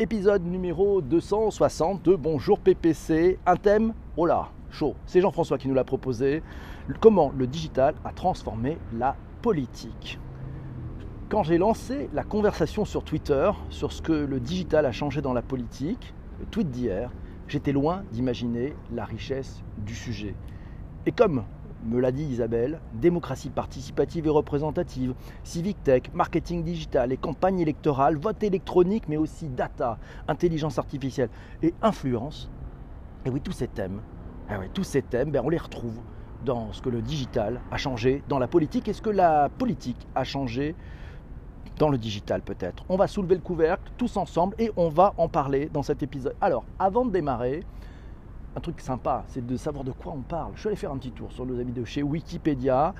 Épisode 0.00 0.44
numéro 0.44 1.02
260 1.02 2.04
de 2.04 2.14
Bonjour 2.14 2.60
PPC. 2.60 3.36
Un 3.44 3.56
thème, 3.56 3.94
oh 4.16 4.26
là, 4.26 4.50
chaud. 4.70 4.94
C'est 5.06 5.20
Jean-François 5.20 5.58
qui 5.58 5.66
nous 5.66 5.74
l'a 5.74 5.82
proposé. 5.82 6.40
Comment 7.00 7.32
le 7.36 7.48
digital 7.48 7.96
a 8.04 8.12
transformé 8.12 8.78
la 8.96 9.16
politique. 9.42 10.20
Quand 11.28 11.42
j'ai 11.42 11.58
lancé 11.58 12.08
la 12.12 12.22
conversation 12.22 12.84
sur 12.84 13.02
Twitter 13.02 13.50
sur 13.70 13.90
ce 13.90 14.00
que 14.00 14.12
le 14.12 14.38
digital 14.38 14.86
a 14.86 14.92
changé 14.92 15.20
dans 15.20 15.32
la 15.32 15.42
politique, 15.42 16.14
le 16.38 16.46
tweet 16.46 16.70
d'hier, 16.70 17.10
j'étais 17.48 17.72
loin 17.72 18.04
d'imaginer 18.12 18.74
la 18.94 19.04
richesse 19.04 19.64
du 19.78 19.96
sujet. 19.96 20.36
Et 21.06 21.10
comme 21.10 21.42
me 21.88 22.00
l'a 22.00 22.12
dit 22.12 22.24
Isabelle, 22.24 22.80
démocratie 22.92 23.50
participative 23.50 24.26
et 24.26 24.30
représentative, 24.30 25.14
civic 25.42 25.82
tech, 25.82 26.02
marketing 26.12 26.62
digital 26.62 27.12
et 27.12 27.16
campagne 27.16 27.60
électorale, 27.60 28.16
vote 28.16 28.42
électronique, 28.42 29.08
mais 29.08 29.16
aussi 29.16 29.48
data, 29.48 29.98
intelligence 30.28 30.78
artificielle 30.78 31.30
et 31.62 31.74
influence. 31.82 32.50
Et 33.24 33.30
oui, 33.30 33.40
tous 33.40 33.52
ces 33.52 33.68
thèmes, 33.68 34.00
eh 34.50 34.56
oui, 34.56 34.66
tous 34.72 34.84
ces 34.84 35.02
thèmes, 35.02 35.30
ben, 35.30 35.42
on 35.44 35.48
les 35.48 35.58
retrouve 35.58 35.98
dans 36.44 36.72
ce 36.72 36.80
que 36.80 36.88
le 36.88 37.02
digital 37.02 37.60
a 37.70 37.76
changé 37.76 38.22
dans 38.28 38.38
la 38.38 38.46
politique 38.46 38.88
et 38.88 38.92
ce 38.92 39.02
que 39.02 39.10
la 39.10 39.48
politique 39.48 40.06
a 40.14 40.24
changé 40.24 40.74
dans 41.78 41.88
le 41.88 41.98
digital 41.98 42.42
peut-être. 42.42 42.84
On 42.88 42.96
va 42.96 43.06
soulever 43.06 43.34
le 43.34 43.40
couvercle 43.40 43.90
tous 43.96 44.16
ensemble 44.16 44.54
et 44.58 44.70
on 44.76 44.88
va 44.88 45.14
en 45.16 45.28
parler 45.28 45.68
dans 45.72 45.82
cet 45.82 46.02
épisode. 46.02 46.34
Alors, 46.40 46.64
avant 46.78 47.04
de 47.04 47.10
démarrer, 47.10 47.64
un 48.58 48.60
truc 48.60 48.80
sympa, 48.80 49.24
c'est 49.28 49.46
de 49.46 49.56
savoir 49.56 49.84
de 49.84 49.92
quoi 49.92 50.12
on 50.12 50.22
parle. 50.22 50.50
Je 50.56 50.60
suis 50.60 50.66
allé 50.66 50.76
faire 50.76 50.90
un 50.90 50.98
petit 50.98 51.12
tour 51.12 51.30
sur 51.30 51.46
nos 51.46 51.60
amis 51.60 51.70
de 51.70 51.84
chez 51.84 52.02
Wikipédia 52.02 52.92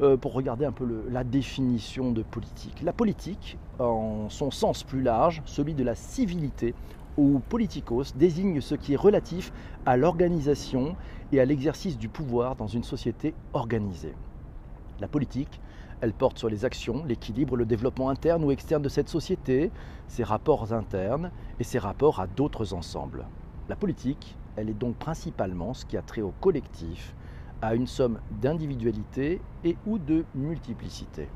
euh, 0.00 0.16
pour 0.16 0.32
regarder 0.32 0.64
un 0.64 0.72
peu 0.72 1.04
la 1.08 1.22
définition 1.22 2.10
de 2.10 2.24
politique. 2.24 2.82
La 2.82 2.92
politique, 2.92 3.56
en 3.78 4.28
son 4.28 4.50
sens 4.50 4.82
plus 4.82 5.02
large, 5.02 5.40
celui 5.44 5.74
de 5.74 5.84
la 5.84 5.94
civilité 5.94 6.74
ou 7.16 7.40
politikos, 7.48 8.12
désigne 8.16 8.60
ce 8.60 8.74
qui 8.74 8.94
est 8.94 8.96
relatif 8.96 9.52
à 9.86 9.96
l'organisation 9.96 10.96
et 11.30 11.38
à 11.38 11.44
l'exercice 11.44 11.96
du 11.96 12.08
pouvoir 12.08 12.56
dans 12.56 12.66
une 12.66 12.82
société 12.82 13.34
organisée. 13.52 14.16
La 14.98 15.06
politique, 15.06 15.60
elle 16.00 16.12
porte 16.12 16.38
sur 16.38 16.48
les 16.48 16.64
actions, 16.64 17.04
l'équilibre, 17.06 17.56
le 17.56 17.66
développement 17.66 18.10
interne 18.10 18.42
ou 18.42 18.50
externe 18.50 18.82
de 18.82 18.88
cette 18.88 19.08
société, 19.08 19.70
ses 20.08 20.24
rapports 20.24 20.72
internes 20.72 21.30
et 21.60 21.64
ses 21.64 21.78
rapports 21.78 22.18
à 22.18 22.26
d'autres 22.26 22.74
ensembles. 22.74 23.26
La 23.68 23.76
politique, 23.76 24.36
elle 24.56 24.70
est 24.70 24.74
donc 24.74 24.96
principalement 24.96 25.74
ce 25.74 25.84
qui 25.84 25.96
a 25.96 26.02
trait 26.02 26.22
au 26.22 26.32
collectif, 26.32 27.14
à 27.60 27.74
une 27.74 27.86
somme 27.86 28.20
d'individualité 28.30 29.44
et 29.64 29.78
ou 29.86 29.98
de 29.98 30.26
multiplicité. 30.34 31.30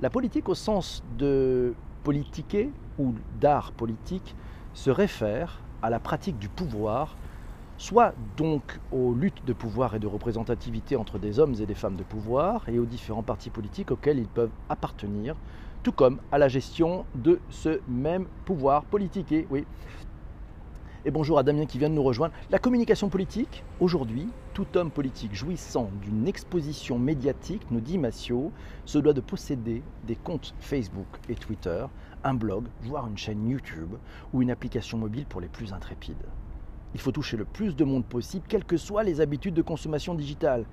La 0.00 0.10
politique 0.10 0.48
au 0.48 0.54
sens 0.54 1.02
de 1.04 1.76
politiquer 2.02 2.72
ou 2.98 3.14
d'art 3.30 3.72
politique 3.72 4.36
se 4.72 4.90
réfère 4.90 5.64
à 5.82 5.90
la 5.90 6.00
pratique 6.00 6.38
du 6.38 6.48
pouvoir, 6.48 7.16
soit 7.76 8.14
donc 8.36 8.78
aux 8.90 9.14
luttes 9.14 9.44
de 9.44 9.54
pouvoir 9.54 9.94
et 9.94 9.98
de 9.98 10.06
représentativité 10.06 10.96
entre 10.96 11.18
des 11.18 11.38
hommes 11.38 11.54
et 11.58 11.66
des 11.66 11.74
femmes 11.74 11.96
de 11.96 12.04
pouvoir 12.04 12.68
et 12.68 12.78
aux 12.78 12.86
différents 12.86 13.22
partis 13.22 13.50
politiques 13.50 13.90
auxquels 13.90 14.18
ils 14.18 14.28
peuvent 14.28 14.52
appartenir, 14.68 15.34
tout 15.82 15.92
comme 15.92 16.20
à 16.30 16.36
la 16.38 16.48
gestion 16.48 17.06
de 17.14 17.42
ce 17.48 17.80
même 17.86 18.28
pouvoir 18.44 18.84
politique. 18.84 19.34
Et 21.04 21.10
bonjour 21.10 21.38
à 21.38 21.42
Damien 21.42 21.66
qui 21.66 21.78
vient 21.78 21.88
de 21.88 21.94
nous 21.94 22.02
rejoindre. 22.02 22.34
La 22.50 22.58
communication 22.58 23.08
politique, 23.08 23.64
aujourd'hui, 23.80 24.28
tout 24.52 24.66
homme 24.76 24.90
politique 24.90 25.34
jouissant 25.34 25.90
d'une 26.02 26.28
exposition 26.28 26.98
médiatique, 26.98 27.62
nous 27.70 27.80
dit 27.80 27.96
Massio, 27.96 28.52
se 28.84 28.98
doit 28.98 29.14
de 29.14 29.20
posséder 29.20 29.82
des 30.06 30.16
comptes 30.16 30.54
Facebook 30.60 31.06
et 31.28 31.34
Twitter, 31.34 31.86
un 32.22 32.34
blog, 32.34 32.66
voire 32.82 33.06
une 33.06 33.16
chaîne 33.16 33.48
YouTube 33.48 33.94
ou 34.32 34.42
une 34.42 34.50
application 34.50 34.98
mobile 34.98 35.24
pour 35.26 35.40
les 35.40 35.48
plus 35.48 35.72
intrépides. 35.72 36.26
Il 36.92 37.00
faut 37.00 37.12
toucher 37.12 37.36
le 37.36 37.44
plus 37.44 37.76
de 37.76 37.84
monde 37.84 38.04
possible, 38.04 38.44
quelles 38.48 38.64
que 38.64 38.76
soient 38.76 39.04
les 39.04 39.20
habitudes 39.20 39.54
de 39.54 39.62
consommation 39.62 40.14
digitale. 40.14 40.66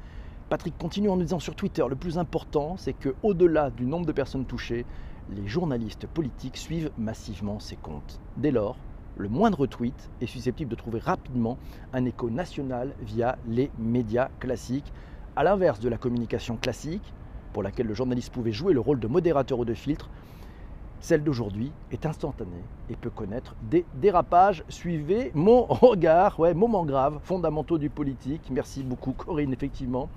Patrick 0.49 0.77
continue 0.77 1.09
en 1.09 1.15
nous 1.15 1.23
disant 1.23 1.39
sur 1.39 1.55
Twitter, 1.55 1.85
le 1.87 1.95
plus 1.95 2.17
important, 2.17 2.75
c'est 2.77 2.93
que 2.93 3.15
au-delà 3.23 3.69
du 3.69 3.85
nombre 3.85 4.05
de 4.05 4.11
personnes 4.11 4.45
touchées, 4.45 4.85
les 5.29 5.47
journalistes 5.47 6.07
politiques 6.07 6.57
suivent 6.57 6.91
massivement 6.97 7.59
ces 7.59 7.75
comptes. 7.75 8.19
Dès 8.37 8.51
lors, 8.51 8.77
le 9.17 9.29
moindre 9.29 9.65
tweet 9.65 10.09
est 10.21 10.27
susceptible 10.27 10.69
de 10.69 10.75
trouver 10.75 10.99
rapidement 10.99 11.57
un 11.93 12.05
écho 12.05 12.29
national 12.29 12.93
via 13.01 13.37
les 13.47 13.71
médias 13.79 14.29
classiques, 14.39 14.91
à 15.35 15.43
l'inverse 15.43 15.79
de 15.79 15.89
la 15.89 15.97
communication 15.97 16.57
classique, 16.57 17.13
pour 17.53 17.63
laquelle 17.63 17.87
le 17.87 17.93
journaliste 17.93 18.31
pouvait 18.31 18.51
jouer 18.51 18.73
le 18.73 18.79
rôle 18.79 18.99
de 18.99 19.07
modérateur 19.07 19.59
ou 19.59 19.65
de 19.65 19.73
filtre, 19.73 20.09
celle 20.99 21.23
d'aujourd'hui 21.23 21.71
est 21.91 22.05
instantanée 22.05 22.63
et 22.89 22.95
peut 22.95 23.09
connaître 23.09 23.55
des 23.61 23.85
dérapages. 23.95 24.63
Suivez 24.69 25.31
mon 25.33 25.63
regard, 25.69 26.39
ouais, 26.39 26.53
moment 26.53 26.85
grave, 26.85 27.19
fondamentaux 27.23 27.77
du 27.77 27.89
politique. 27.89 28.41
Merci 28.49 28.83
beaucoup 28.83 29.13
Corinne, 29.13 29.53
effectivement. 29.53 30.09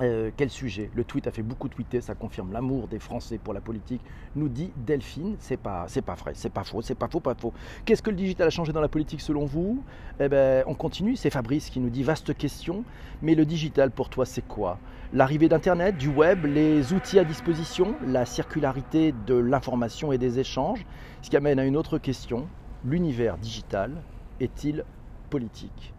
Euh, 0.00 0.32
quel 0.36 0.50
sujet? 0.50 0.90
Le 0.94 1.04
tweet 1.04 1.28
a 1.28 1.30
fait 1.30 1.42
beaucoup 1.42 1.68
tweeter, 1.68 2.00
ça 2.00 2.16
confirme 2.16 2.52
l'amour 2.52 2.88
des 2.88 2.98
Français 2.98 3.38
pour 3.38 3.54
la 3.54 3.60
politique, 3.60 4.00
nous 4.34 4.48
dit 4.48 4.72
Delphine. 4.76 5.36
C'est 5.38 5.56
pas, 5.56 5.84
c'est 5.86 6.02
pas 6.02 6.14
vrai, 6.14 6.32
c'est 6.34 6.50
pas 6.50 6.64
faux, 6.64 6.82
c'est 6.82 6.96
pas 6.96 7.06
faux, 7.08 7.20
pas 7.20 7.34
faux. 7.34 7.52
Qu'est-ce 7.84 8.02
que 8.02 8.10
le 8.10 8.16
digital 8.16 8.48
a 8.48 8.50
changé 8.50 8.72
dans 8.72 8.80
la 8.80 8.88
politique 8.88 9.20
selon 9.20 9.44
vous? 9.44 9.84
Eh 10.18 10.28
ben, 10.28 10.64
on 10.66 10.74
continue. 10.74 11.14
C'est 11.14 11.30
Fabrice 11.30 11.70
qui 11.70 11.78
nous 11.78 11.90
dit 11.90 12.02
vaste 12.02 12.36
question. 12.36 12.84
Mais 13.22 13.36
le 13.36 13.44
digital 13.44 13.92
pour 13.92 14.08
toi, 14.08 14.26
c'est 14.26 14.46
quoi? 14.46 14.78
L'arrivée 15.12 15.48
d'Internet, 15.48 15.96
du 15.96 16.08
web, 16.08 16.44
les 16.44 16.92
outils 16.92 17.20
à 17.20 17.24
disposition, 17.24 17.94
la 18.04 18.26
circularité 18.26 19.14
de 19.26 19.34
l'information 19.34 20.10
et 20.10 20.18
des 20.18 20.40
échanges. 20.40 20.84
Ce 21.22 21.30
qui 21.30 21.36
amène 21.36 21.60
à 21.60 21.64
une 21.64 21.76
autre 21.76 21.98
question 21.98 22.48
l'univers 22.84 23.38
digital 23.38 24.02
est-il 24.40 24.84
politique? 25.30 25.94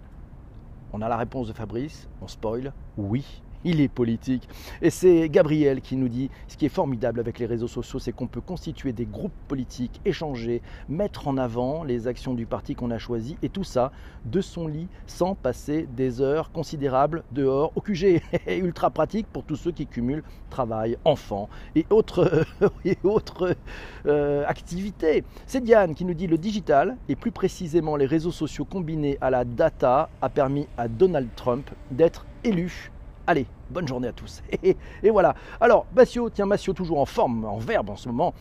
On 0.92 1.02
a 1.02 1.08
la 1.08 1.18
réponse 1.18 1.48
de 1.48 1.54
Fabrice. 1.54 2.10
On 2.22 2.28
spoil. 2.28 2.74
Oui 2.98 3.42
il 3.66 3.81
est 3.81 3.90
politique. 3.90 4.48
Et 4.81 4.90
c'est 4.90 5.28
Gabriel 5.28 5.81
qui 5.81 5.98
nous 5.98 6.08
dit, 6.08 6.30
ce 6.48 6.56
qui 6.56 6.66
est 6.66 6.70
formidable 6.70 7.20
avec 7.20 7.40
les 7.40 7.46
réseaux 7.46 7.68
sociaux, 7.68 8.00
c'est 8.00 8.14
qu'on 8.14 8.28
peut 8.28 8.40
constituer 8.40 8.94
des 8.94 9.06
groupes 9.06 9.34
politiques, 9.48 10.00
échanger, 10.06 10.62
mettre 10.88 11.28
en 11.28 11.38
avant 11.38 11.84
les 11.84 12.08
actions 12.08 12.34
du 12.34 12.46
parti 12.46 12.76
qu'on 12.76 12.92
a 12.92 13.00
choisi, 13.00 13.38
et 13.42 13.50
tout 13.50 13.64
ça 13.64 13.92
de 14.26 14.40
son 14.40 14.68
lit, 14.68 14.88
sans 15.08 15.36
passer 15.36 15.88
des 15.98 16.22
heures 16.22 16.52
considérables 16.52 17.24
dehors 17.31 17.74
au 17.76 17.81
QG. 17.81 18.22
Ultra 18.48 18.92
pratique 18.92 19.28
pour 19.28 19.44
tous 19.44 19.56
ceux 19.56 19.72
qui 19.72 19.88
cumulent 19.88 20.24
travail, 20.50 20.97
enfants 21.03 21.50
et 21.76 21.86
autres, 21.90 22.46
et 22.86 22.97
euh, 24.06 24.46
activités. 24.47 25.24
C'est 25.47 25.64
Diane 25.64 25.96
qui 25.96 26.06
nous 26.06 26.14
dit, 26.14 26.28
le 26.28 26.38
digital, 26.38 26.97
et 27.09 27.16
plus 27.16 27.32
précisément 27.32 27.96
les 27.96 28.06
réseaux 28.06 28.32
sociaux 28.32 28.66
combinés 28.66 29.18
à 29.22 29.32
la 29.32 29.44
data, 29.44 30.09
a 30.22 30.30
permis 30.30 30.68
à 30.78 30.88
Donald 30.88 31.30
Trump 31.36 31.70
d'être 31.92 32.26
élu 32.44 32.92
Allez, 33.28 33.47
bonne 33.72 33.88
journée 33.88 34.08
à 34.08 34.12
tous. 34.12 34.44
Et, 34.63 35.09
voilà. 35.09 35.36
Alors, 35.59 35.88
Massio, 35.96 36.30
tiens, 36.30 36.46
Massio, 36.46 36.74
toujours 36.74 37.00
en 37.00 37.06
forme, 37.06 37.46
en 37.46 37.58
verbe 37.58 37.90
en 37.90 37.96
ce 37.96 38.08
moment. 38.08 38.34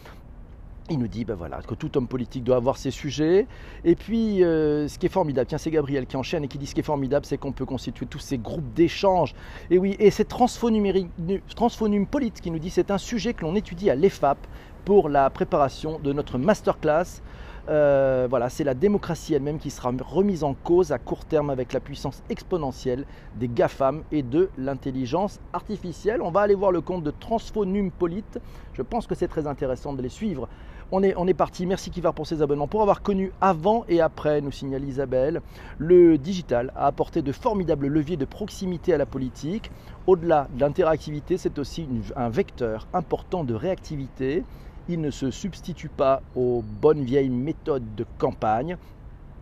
Il 0.91 0.99
nous 0.99 1.09
dit 1.09 1.25
ben 1.25 1.35
voilà, 1.35 1.63
que 1.63 1.75
tout 1.75 1.97
homme 1.97 2.07
politique 2.07 2.45
doit 2.45 2.57
avoir 2.57 2.77
ses 2.77 2.91
sujets. 2.91 3.47
Et 3.87 3.95
puis, 3.95 4.45
euh, 4.45 4.87
ce 4.87 4.99
qui 4.99 5.07
est 5.07 5.11
formidable, 5.11 5.47
tiens, 5.47 5.57
c'est 5.57 5.71
Gabriel 5.71 6.07
qui 6.07 6.19
enchaîne 6.19 6.45
et 6.45 6.49
qui 6.49 6.59
dit 6.59 6.67
ce 6.67 6.75
qui 6.75 6.81
est 6.81 6.85
formidable, 6.85 7.25
c'est 7.25 7.39
qu'on 7.39 7.53
peut 7.53 7.65
constituer 7.65 8.05
tous 8.05 8.19
ces 8.19 8.37
groupes 8.37 8.75
d'échange. 8.75 9.35
Et 9.71 9.79
oui, 9.79 9.97
et 9.99 10.11
c'est 10.11 10.27
Transphonum 10.27 12.07
Polite 12.07 12.43
qui 12.43 12.51
nous 12.51 12.59
dit 12.59 12.69
c'est 12.69 12.91
un 12.91 12.99
sujet 12.99 13.33
que 13.33 13.47
l'on 13.47 13.55
étudie 13.55 13.89
à 13.89 13.95
l'EFAP 13.95 14.37
pour 14.85 15.09
la 15.09 15.31
préparation 15.31 15.99
de 15.99 16.13
notre 16.13 16.37
masterclass 16.37 17.23
euh, 17.69 18.27
voilà, 18.29 18.51
c'est 18.51 18.65
la 18.65 18.75
démocratie 18.75 19.35
elle-même 19.35 19.59
qui 19.59 19.71
sera 19.71 19.93
remise 20.01 20.45
en 20.45 20.55
cause 20.55 20.93
à 20.93 20.99
court 20.99 21.25
terme 21.25 21.51
avec 21.51 21.73
la 21.73 21.81
puissance 21.81 22.23
exponentielle 22.29 23.07
des 23.37 23.49
GAFAM 23.49 24.03
et 24.13 24.23
de 24.23 24.51
l'intelligence 24.59 25.41
artificielle. 25.53 26.21
On 26.21 26.31
va 26.31 26.41
aller 26.41 26.55
voir 26.55 26.73
le 26.73 26.81
compte 26.81 27.03
de 27.05 27.11
Transphonumpolite. 27.11 28.39
Je 28.75 28.83
pense 28.83 29.07
que 29.07 29.15
c'est 29.15 29.29
très 29.29 29.47
intéressant 29.47 29.95
de 29.95 30.03
les 30.03 30.09
suivre. 30.09 30.49
On 30.93 31.03
est, 31.03 31.35
parti. 31.35 31.67
Merci 31.67 31.91
Kivar 31.91 32.15
pour 32.15 32.27
ces 32.27 32.41
abonnements. 32.41 32.69
Pour 32.69 32.83
avoir 32.83 33.03
connu 33.03 33.33
avant 33.41 33.85
et 33.89 34.01
après, 34.01 34.41
nous 34.41 34.53
signale 34.53 34.85
Isabelle, 34.85 35.41
le 35.79 36.19
digital 36.19 36.73
a 36.77 36.87
apporté 36.87 37.21
de 37.21 37.33
formidables 37.33 37.89
leviers 37.89 38.17
de 38.17 38.25
proximité 38.25 38.95
à 38.95 38.99
la 38.99 39.07
politique. 39.07 39.73
Au-delà 40.07 40.47
de 40.55 40.61
l'interactivité, 40.61 41.37
c'est 41.37 41.59
aussi 41.59 41.89
un 42.15 42.29
vecteur 42.29 42.87
important 42.93 43.43
de 43.43 43.55
réactivité 43.55 44.45
il 44.89 45.01
ne 45.01 45.11
se 45.11 45.31
substitue 45.31 45.89
pas 45.89 46.23
aux 46.35 46.63
bonnes 46.63 47.05
vieilles 47.05 47.31
méthodes 47.31 47.95
de 47.95 48.05
campagne, 48.19 48.77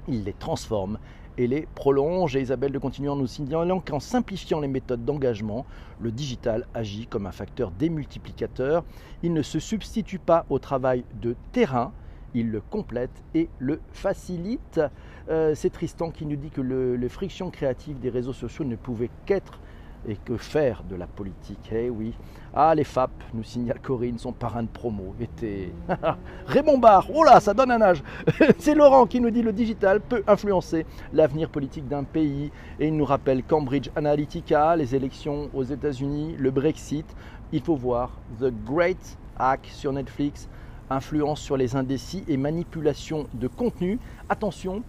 il 0.09 0.25
les 0.25 0.33
transforme 0.33 0.99
et 1.39 1.47
les 1.47 1.67
prolonge. 1.75 2.37
Et 2.37 2.43
Isabelle 2.43 2.73
de 2.73 2.79
continuer 2.79 3.09
en 3.09 3.17
nous 3.17 3.27
signalant 3.27 3.81
qu'en 3.81 4.01
simplifiant 4.01 4.61
les 4.61 4.69
méthodes 4.69 5.05
d'engagement, 5.05 5.67
le 6.01 6.11
digital 6.13 6.67
agit 6.75 7.07
comme 7.07 7.27
un 7.27 7.33
facteur 7.33 7.71
démultiplicateur. 7.71 8.85
Il 9.23 9.33
ne 9.33 9.43
se 9.43 9.59
substitue 9.59 10.19
pas 10.19 10.47
au 10.51 10.59
travail 10.59 11.05
de 11.21 11.35
terrain, 11.53 11.93
il 12.35 12.51
le 12.51 12.61
complète 12.61 13.23
et 13.35 13.49
le 13.59 13.81
facilite. 13.93 14.81
Euh, 15.29 15.55
c'est 15.55 15.71
Tristan 15.71 16.11
qui 16.11 16.27
nous 16.27 16.37
dit 16.37 16.51
que 16.51 16.61
le, 16.61 16.97
les 16.97 17.09
frictions 17.09 17.51
créatives 17.51 17.99
des 17.99 18.11
réseaux 18.11 18.33
sociaux 18.33 18.65
ne 18.65 18.77
pouvaient 18.77 19.11
qu'être 19.27 19.61
et 20.07 20.17
que 20.17 20.37
faire 20.37 20.83
de 20.89 20.97
la 20.97 21.07
politique? 21.07 21.71
Eh 21.73 21.91
oui. 21.91 22.15
Ah, 22.55 22.75
les 22.75 22.85
FAP, 22.85 23.11
nous 23.33 23.45
signale 23.45 23.81
Corinne, 23.81 24.19
son 24.19 24.33
parrain 24.33 24.63
de 24.63 24.69
promo 24.69 25.15
était 25.21 25.73
Raymond 26.47 26.79
Barre. 26.79 27.09
Oh 27.15 27.25
là, 27.25 27.41
ça 27.41 27.55
donne 27.55 27.71
un 27.71 27.81
âge. 27.81 28.03
C'est 28.59 28.75
Laurent 28.75 29.07
qui 29.07 29.21
nous 29.21 29.31
dit 29.31 29.43
le 29.43 29.53
digital 29.53 30.01
peut 30.01 30.23
influencer 30.27 30.85
l'avenir 31.13 31.49
politique 31.49 31.89
d'un 31.89 32.05
pays. 32.05 32.51
Et 32.79 32.89
il 32.89 32.97
nous 32.97 33.07
rappelle 33.07 33.43
Cambridge 33.43 33.89
Analytica, 33.97 34.77
les 34.77 34.95
élections 34.95 35.49
aux 35.55 35.65
États-Unis, 35.65 36.37
le 36.39 36.51
Brexit. 36.51 37.07
Il 37.53 37.63
faut 37.63 37.77
voir 37.77 38.11
The 38.39 38.53
Great 38.65 39.19
Hack 39.39 39.69
sur 39.73 39.93
Netflix, 39.93 40.49
influence 40.91 41.41
sur 41.41 41.57
les 41.57 41.75
indécis 41.75 42.25
et 42.29 42.37
manipulation 42.37 43.27
de 43.33 43.49
contenu. 43.49 43.99
Attention, 44.29 44.83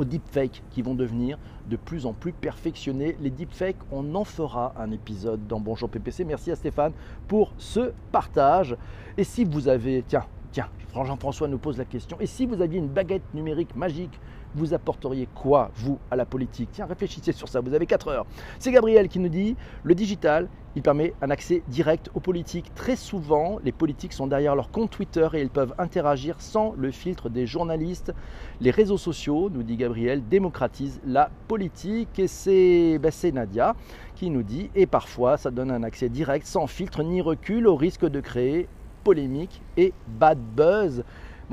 aux 0.00 0.04
deepfakes 0.04 0.62
qui 0.70 0.80
vont 0.80 0.94
devenir 0.94 1.38
de 1.68 1.76
plus 1.76 2.06
en 2.06 2.14
plus 2.14 2.32
perfectionnés. 2.32 3.16
Les 3.20 3.30
deepfakes, 3.30 3.76
on 3.92 4.14
en 4.14 4.24
fera 4.24 4.72
un 4.78 4.90
épisode 4.90 5.46
dans 5.46 5.60
Bonjour 5.60 5.90
PPC. 5.90 6.24
Merci 6.24 6.50
à 6.50 6.56
Stéphane 6.56 6.92
pour 7.28 7.52
ce 7.58 7.92
partage. 8.10 8.76
Et 9.18 9.24
si 9.24 9.44
vous 9.44 9.68
avez, 9.68 10.02
tiens, 10.08 10.24
tiens, 10.52 10.68
Jean-François 10.94 11.48
nous 11.48 11.58
pose 11.58 11.78
la 11.78 11.84
question, 11.84 12.16
et 12.20 12.26
si 12.26 12.46
vous 12.46 12.60
aviez 12.60 12.78
une 12.78 12.88
baguette 12.88 13.34
numérique 13.34 13.74
magique 13.76 14.18
vous 14.54 14.74
apporteriez 14.74 15.28
quoi, 15.34 15.70
vous, 15.76 15.98
à 16.10 16.16
la 16.16 16.26
politique? 16.26 16.70
Tiens, 16.72 16.86
réfléchissez 16.86 17.32
sur 17.32 17.48
ça, 17.48 17.60
vous 17.60 17.74
avez 17.74 17.86
4 17.86 18.08
heures. 18.08 18.26
C'est 18.58 18.72
Gabriel 18.72 19.08
qui 19.08 19.18
nous 19.18 19.28
dit, 19.28 19.56
le 19.84 19.94
digital, 19.94 20.48
il 20.76 20.82
permet 20.82 21.14
un 21.20 21.30
accès 21.30 21.62
direct 21.68 22.10
aux 22.14 22.20
politiques. 22.20 22.72
Très 22.74 22.96
souvent, 22.96 23.58
les 23.64 23.72
politiques 23.72 24.12
sont 24.12 24.26
derrière 24.26 24.54
leur 24.54 24.70
compte 24.70 24.90
Twitter 24.90 25.28
et 25.34 25.40
ils 25.40 25.50
peuvent 25.50 25.74
interagir 25.78 26.40
sans 26.40 26.74
le 26.76 26.90
filtre 26.90 27.28
des 27.28 27.46
journalistes. 27.46 28.12
Les 28.60 28.70
réseaux 28.70 28.98
sociaux, 28.98 29.50
nous 29.50 29.62
dit 29.62 29.76
Gabriel, 29.76 30.26
démocratisent 30.28 31.00
la 31.04 31.30
politique. 31.48 32.18
Et 32.18 32.28
c'est 32.28 32.98
ben, 32.98 33.12
Nadia 33.32 33.74
qui 34.14 34.30
nous 34.30 34.42
dit, 34.42 34.70
et 34.74 34.86
parfois 34.86 35.36
ça 35.36 35.50
donne 35.50 35.70
un 35.70 35.82
accès 35.82 36.08
direct, 36.08 36.46
sans 36.46 36.66
filtre 36.66 37.02
ni 37.02 37.20
recul, 37.20 37.66
au 37.66 37.74
risque 37.74 38.04
de 38.04 38.20
créer 38.20 38.68
polémique 39.02 39.62
et 39.76 39.94
bad 40.06 40.38
buzz 40.38 41.04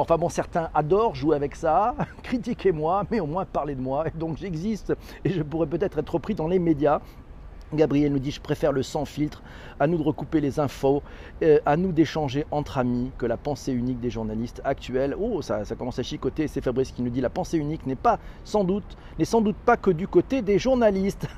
enfin 0.01 0.17
bon, 0.17 0.29
certains 0.29 0.69
adorent 0.73 1.15
jouer 1.15 1.35
avec 1.35 1.55
ça, 1.55 1.95
critiquez-moi, 2.23 3.03
mais 3.09 3.19
au 3.19 3.25
moins 3.25 3.45
parlez 3.45 3.75
de 3.75 3.81
moi. 3.81 4.07
Et 4.07 4.17
donc 4.17 4.37
j'existe 4.37 4.93
et 5.23 5.29
je 5.29 5.41
pourrais 5.41 5.67
peut-être 5.67 5.97
être 5.97 6.09
repris 6.13 6.35
dans 6.35 6.47
les 6.47 6.59
médias 6.59 7.01
Gabriel 7.73 8.13
nous 8.13 8.19
dit 8.19 8.31
je 8.31 8.39
préfère 8.39 8.71
le 8.71 8.83
sans 8.83 9.05
filtre, 9.05 9.43
à 9.79 9.87
nous 9.87 9.97
de 9.97 10.03
recouper 10.03 10.39
les 10.39 10.59
infos, 10.59 11.03
euh, 11.43 11.59
à 11.65 11.75
nous 11.77 11.91
d'échanger 11.91 12.45
entre 12.51 12.77
amis 12.77 13.11
que 13.17 13.25
la 13.25 13.37
pensée 13.37 13.73
unique 13.73 13.99
des 13.99 14.09
journalistes 14.09 14.61
actuels. 14.63 15.15
Oh, 15.19 15.41
ça, 15.41 15.63
commence 15.77 15.99
à 15.99 16.03
chicoter. 16.03 16.47
C'est 16.47 16.61
Fabrice 16.61 16.91
qui 16.91 17.01
nous 17.01 17.09
dit 17.09 17.21
la 17.21 17.29
pensée 17.29 17.57
unique 17.57 17.85
n'est 17.85 17.95
pas 17.95 18.19
sans 18.43 18.63
doute, 18.63 18.97
n'est 19.19 19.25
sans 19.25 19.41
doute 19.41 19.57
pas 19.57 19.77
que 19.77 19.91
du 19.91 20.07
côté 20.07 20.41
des 20.41 20.59
journalistes. 20.59 21.27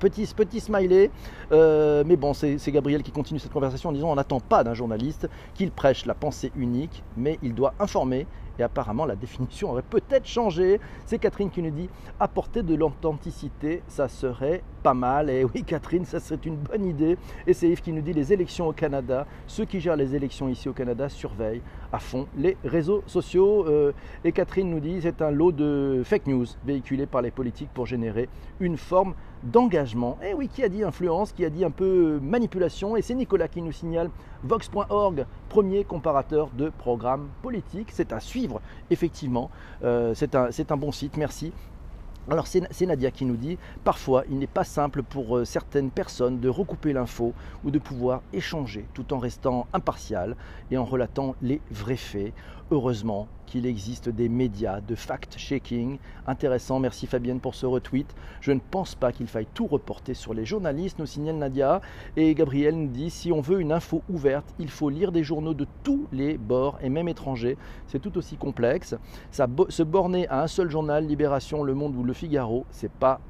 Petit, 0.00 0.26
petit 0.34 0.60
smiley. 0.60 1.10
Euh, 1.52 2.04
mais 2.06 2.16
bon, 2.16 2.34
c'est 2.34 2.58
Gabriel 2.68 3.02
qui 3.02 3.12
continue 3.12 3.38
cette 3.38 3.52
conversation 3.52 3.90
en 3.90 3.92
disant 3.92 4.10
on 4.10 4.14
n'attend 4.14 4.40
pas 4.40 4.64
d'un 4.64 4.74
journaliste 4.74 5.28
qu'il 5.54 5.70
prêche 5.70 6.06
la 6.06 6.14
pensée 6.14 6.50
unique, 6.56 7.02
mais 7.16 7.38
il 7.42 7.54
doit 7.54 7.74
informer 7.78 8.26
et 8.58 8.62
apparemment, 8.62 9.04
la 9.04 9.16
définition 9.16 9.70
aurait 9.70 9.82
peut-être 9.82 10.26
changé. 10.26 10.80
C'est 11.06 11.18
Catherine 11.18 11.50
qui 11.50 11.62
nous 11.62 11.70
dit 11.70 11.88
apporter 12.20 12.62
de 12.62 12.74
l'authenticité, 12.74 13.82
ça 13.88 14.08
serait 14.08 14.62
pas 14.82 14.94
mal. 14.94 15.30
Et 15.30 15.44
oui, 15.44 15.64
Catherine, 15.64 16.04
ça 16.04 16.20
serait 16.20 16.40
une 16.44 16.56
bonne 16.56 16.84
idée. 16.84 17.16
Et 17.46 17.54
c'est 17.54 17.68
Yves 17.68 17.80
qui 17.80 17.92
nous 17.92 18.02
dit 18.02 18.12
les 18.12 18.32
élections 18.32 18.68
au 18.68 18.72
Canada. 18.72 19.26
Ceux 19.46 19.64
qui 19.64 19.80
gèrent 19.80 19.96
les 19.96 20.14
élections 20.14 20.48
ici 20.48 20.68
au 20.68 20.72
Canada 20.72 21.08
surveillent 21.08 21.62
à 21.92 21.98
fond 21.98 22.26
les 22.36 22.56
réseaux 22.64 23.02
sociaux. 23.06 23.66
Euh, 23.66 23.92
et 24.24 24.32
Catherine 24.32 24.70
nous 24.70 24.80
dit 24.80 25.00
c'est 25.02 25.22
un 25.22 25.30
lot 25.30 25.52
de 25.52 26.02
fake 26.04 26.26
news 26.26 26.46
véhiculés 26.64 27.06
par 27.06 27.22
les 27.22 27.30
politiques 27.30 27.70
pour 27.72 27.86
générer 27.86 28.28
une 28.60 28.76
forme 28.76 29.14
d'engagement. 29.44 30.18
Et 30.22 30.30
eh 30.30 30.34
oui, 30.34 30.48
qui 30.48 30.62
a 30.62 30.68
dit 30.68 30.82
influence, 30.82 31.32
qui 31.32 31.44
a 31.44 31.50
dit 31.50 31.64
un 31.64 31.70
peu 31.70 32.18
manipulation, 32.22 32.96
et 32.96 33.02
c'est 33.02 33.14
Nicolas 33.14 33.48
qui 33.48 33.62
nous 33.62 33.72
signale 33.72 34.10
Vox.org, 34.42 35.26
premier 35.48 35.84
comparateur 35.84 36.50
de 36.56 36.70
programmes 36.70 37.28
politiques. 37.42 37.90
C'est 37.92 38.12
à 38.12 38.20
suivre, 38.20 38.60
effectivement. 38.90 39.50
Euh, 39.82 40.14
c'est 40.14 40.34
un, 40.34 40.48
un 40.70 40.76
bon 40.76 40.92
site, 40.92 41.16
merci. 41.16 41.52
Alors 42.30 42.46
c'est 42.46 42.86
Nadia 42.86 43.10
qui 43.10 43.26
nous 43.26 43.36
dit, 43.36 43.58
parfois 43.84 44.24
il 44.30 44.38
n'est 44.38 44.46
pas 44.46 44.64
simple 44.64 45.02
pour 45.02 45.36
euh, 45.36 45.44
certaines 45.44 45.90
personnes 45.90 46.40
de 46.40 46.48
recouper 46.48 46.94
l'info 46.94 47.34
ou 47.64 47.70
de 47.70 47.78
pouvoir 47.78 48.22
échanger 48.32 48.86
tout 48.94 49.12
en 49.12 49.18
restant 49.18 49.66
impartial 49.74 50.34
et 50.70 50.78
en 50.78 50.86
relatant 50.86 51.34
les 51.42 51.60
vrais 51.70 51.96
faits. 51.96 52.32
Heureusement 52.70 53.28
qu'il 53.44 53.66
existe 53.66 54.08
des 54.08 54.30
médias 54.30 54.80
de 54.80 54.94
fact-checking 54.94 55.98
intéressants. 56.26 56.80
Merci 56.80 57.06
Fabienne 57.06 57.38
pour 57.38 57.54
ce 57.54 57.66
retweet. 57.66 58.14
Je 58.40 58.52
ne 58.52 58.58
pense 58.58 58.94
pas 58.94 59.12
qu'il 59.12 59.26
faille 59.26 59.46
tout 59.52 59.66
reporter 59.66 60.14
sur 60.14 60.32
les 60.32 60.46
journalistes, 60.46 60.98
nous 60.98 61.04
signale 61.06 61.36
Nadia. 61.36 61.82
Et 62.16 62.34
Gabriel 62.34 62.74
nous 62.74 62.88
dit 62.88 63.10
si 63.10 63.30
on 63.32 63.42
veut 63.42 63.60
une 63.60 63.70
info 63.70 64.02
ouverte, 64.08 64.54
il 64.58 64.70
faut 64.70 64.88
lire 64.88 65.12
des 65.12 65.22
journaux 65.22 65.54
de 65.54 65.66
tous 65.82 66.06
les 66.10 66.38
bords 66.38 66.78
et 66.82 66.88
même 66.88 67.08
étrangers. 67.08 67.58
C'est 67.86 68.00
tout 68.00 68.16
aussi 68.16 68.36
complexe. 68.36 68.96
Se 69.30 69.82
borner 69.82 70.26
à 70.28 70.42
un 70.42 70.46
seul 70.46 70.70
journal, 70.70 71.06
Libération, 71.06 71.62
Le 71.62 71.74
Monde 71.74 71.94
ou 71.96 72.02
Le 72.02 72.14
Figaro, 72.14 72.64
c'est 72.70 72.90
pas 72.90 73.20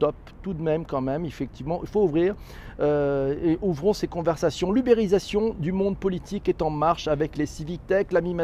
top 0.00 0.16
tout 0.42 0.54
de 0.54 0.62
même 0.62 0.84
quand 0.84 1.02
même, 1.02 1.24
effectivement. 1.24 1.78
Il 1.82 1.88
faut 1.88 2.02
ouvrir 2.02 2.34
euh, 2.80 3.34
et 3.44 3.58
ouvrons 3.62 3.92
ces 3.92 4.08
conversations. 4.08 4.72
L'ubérisation 4.72 5.54
du 5.58 5.70
monde 5.70 5.96
politique 5.96 6.48
est 6.48 6.62
en 6.62 6.70
marche 6.70 7.06
avec 7.06 7.36
les 7.36 7.46
civic 7.46 7.86
tech. 7.86 8.06
L'ami 8.10 8.34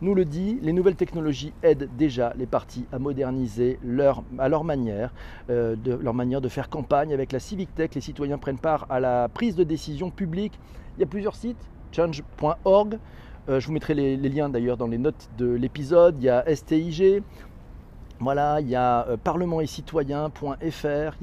nous 0.00 0.14
le 0.14 0.24
dit, 0.24 0.58
les 0.62 0.72
nouvelles 0.72 0.96
technologies 0.96 1.52
aident 1.62 1.88
déjà 1.96 2.32
les 2.36 2.46
partis 2.46 2.86
à 2.92 2.98
moderniser 2.98 3.78
leur, 3.84 4.24
à 4.38 4.48
leur 4.48 4.64
manière, 4.64 5.12
euh, 5.50 5.76
de, 5.76 5.92
leur 5.92 6.14
manière 6.14 6.40
de 6.40 6.48
faire 6.48 6.70
campagne. 6.70 7.12
Avec 7.12 7.30
la 7.32 7.38
civic 7.38 7.72
tech, 7.74 7.90
les 7.94 8.00
citoyens 8.00 8.38
prennent 8.38 8.58
part 8.58 8.86
à 8.88 8.98
la 8.98 9.28
prise 9.28 9.54
de 9.54 9.64
décision 9.64 10.10
publique. 10.10 10.58
Il 10.96 11.00
y 11.00 11.04
a 11.04 11.06
plusieurs 11.06 11.36
sites, 11.36 11.68
change.org. 11.92 12.98
Euh, 13.48 13.60
je 13.60 13.66
vous 13.66 13.72
mettrai 13.72 13.94
les, 13.94 14.16
les 14.16 14.28
liens 14.28 14.48
d'ailleurs 14.48 14.76
dans 14.76 14.86
les 14.86 14.98
notes 14.98 15.28
de 15.38 15.46
l'épisode. 15.46 16.16
Il 16.18 16.24
y 16.24 16.28
a 16.28 16.44
STIG, 16.54 17.22
voilà, 18.20 18.60
il 18.60 18.68
y 18.68 18.74
a 18.74 19.06
euh, 19.08 19.16
parlement 19.16 19.60
il 19.60 19.68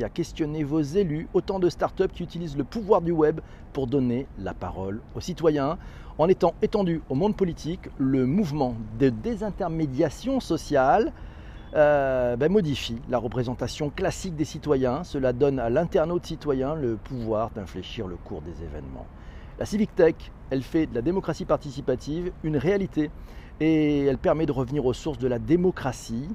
y 0.02 0.04
a 0.04 0.10
questionner 0.10 0.64
vos 0.64 0.82
élus, 0.82 1.28
autant 1.34 1.60
de 1.60 1.70
startups 1.70 2.08
qui 2.08 2.24
utilisent 2.24 2.56
le 2.56 2.64
pouvoir 2.64 3.02
du 3.02 3.12
web 3.12 3.42
pour 3.74 3.88
donner 3.88 4.28
la 4.40 4.54
parole 4.54 5.02
aux 5.14 5.20
citoyens. 5.20 5.78
En 6.18 6.30
étant 6.30 6.54
étendu 6.62 7.02
au 7.10 7.16
monde 7.16 7.36
politique, 7.36 7.90
le 7.98 8.26
mouvement 8.26 8.76
de 8.98 9.10
désintermédiation 9.10 10.40
sociale 10.40 11.12
euh, 11.76 12.38
ben, 12.38 12.50
modifie 12.50 13.02
la 13.10 13.18
représentation 13.18 13.90
classique 13.90 14.38
des 14.38 14.46
citoyens. 14.46 15.04
Cela 15.04 15.34
donne 15.34 15.60
à 15.60 15.70
l'internaute 15.70 16.26
citoyen 16.26 16.76
le 16.76 16.96
pouvoir 16.96 17.50
d'infléchir 17.50 18.08
le 18.08 18.16
cours 18.16 18.42
des 18.42 18.64
événements. 18.64 19.06
La 19.60 19.66
Civic 19.66 19.94
Tech, 19.96 20.16
elle 20.50 20.64
fait 20.64 20.86
de 20.86 20.96
la 20.96 21.02
démocratie 21.02 21.44
participative 21.44 22.32
une 22.44 22.56
réalité 22.56 23.12
et 23.60 24.06
elle 24.06 24.18
permet 24.18 24.46
de 24.46 24.54
revenir 24.54 24.86
aux 24.86 24.94
sources 24.94 25.18
de 25.18 25.28
la 25.28 25.40
démocratie 25.40 26.30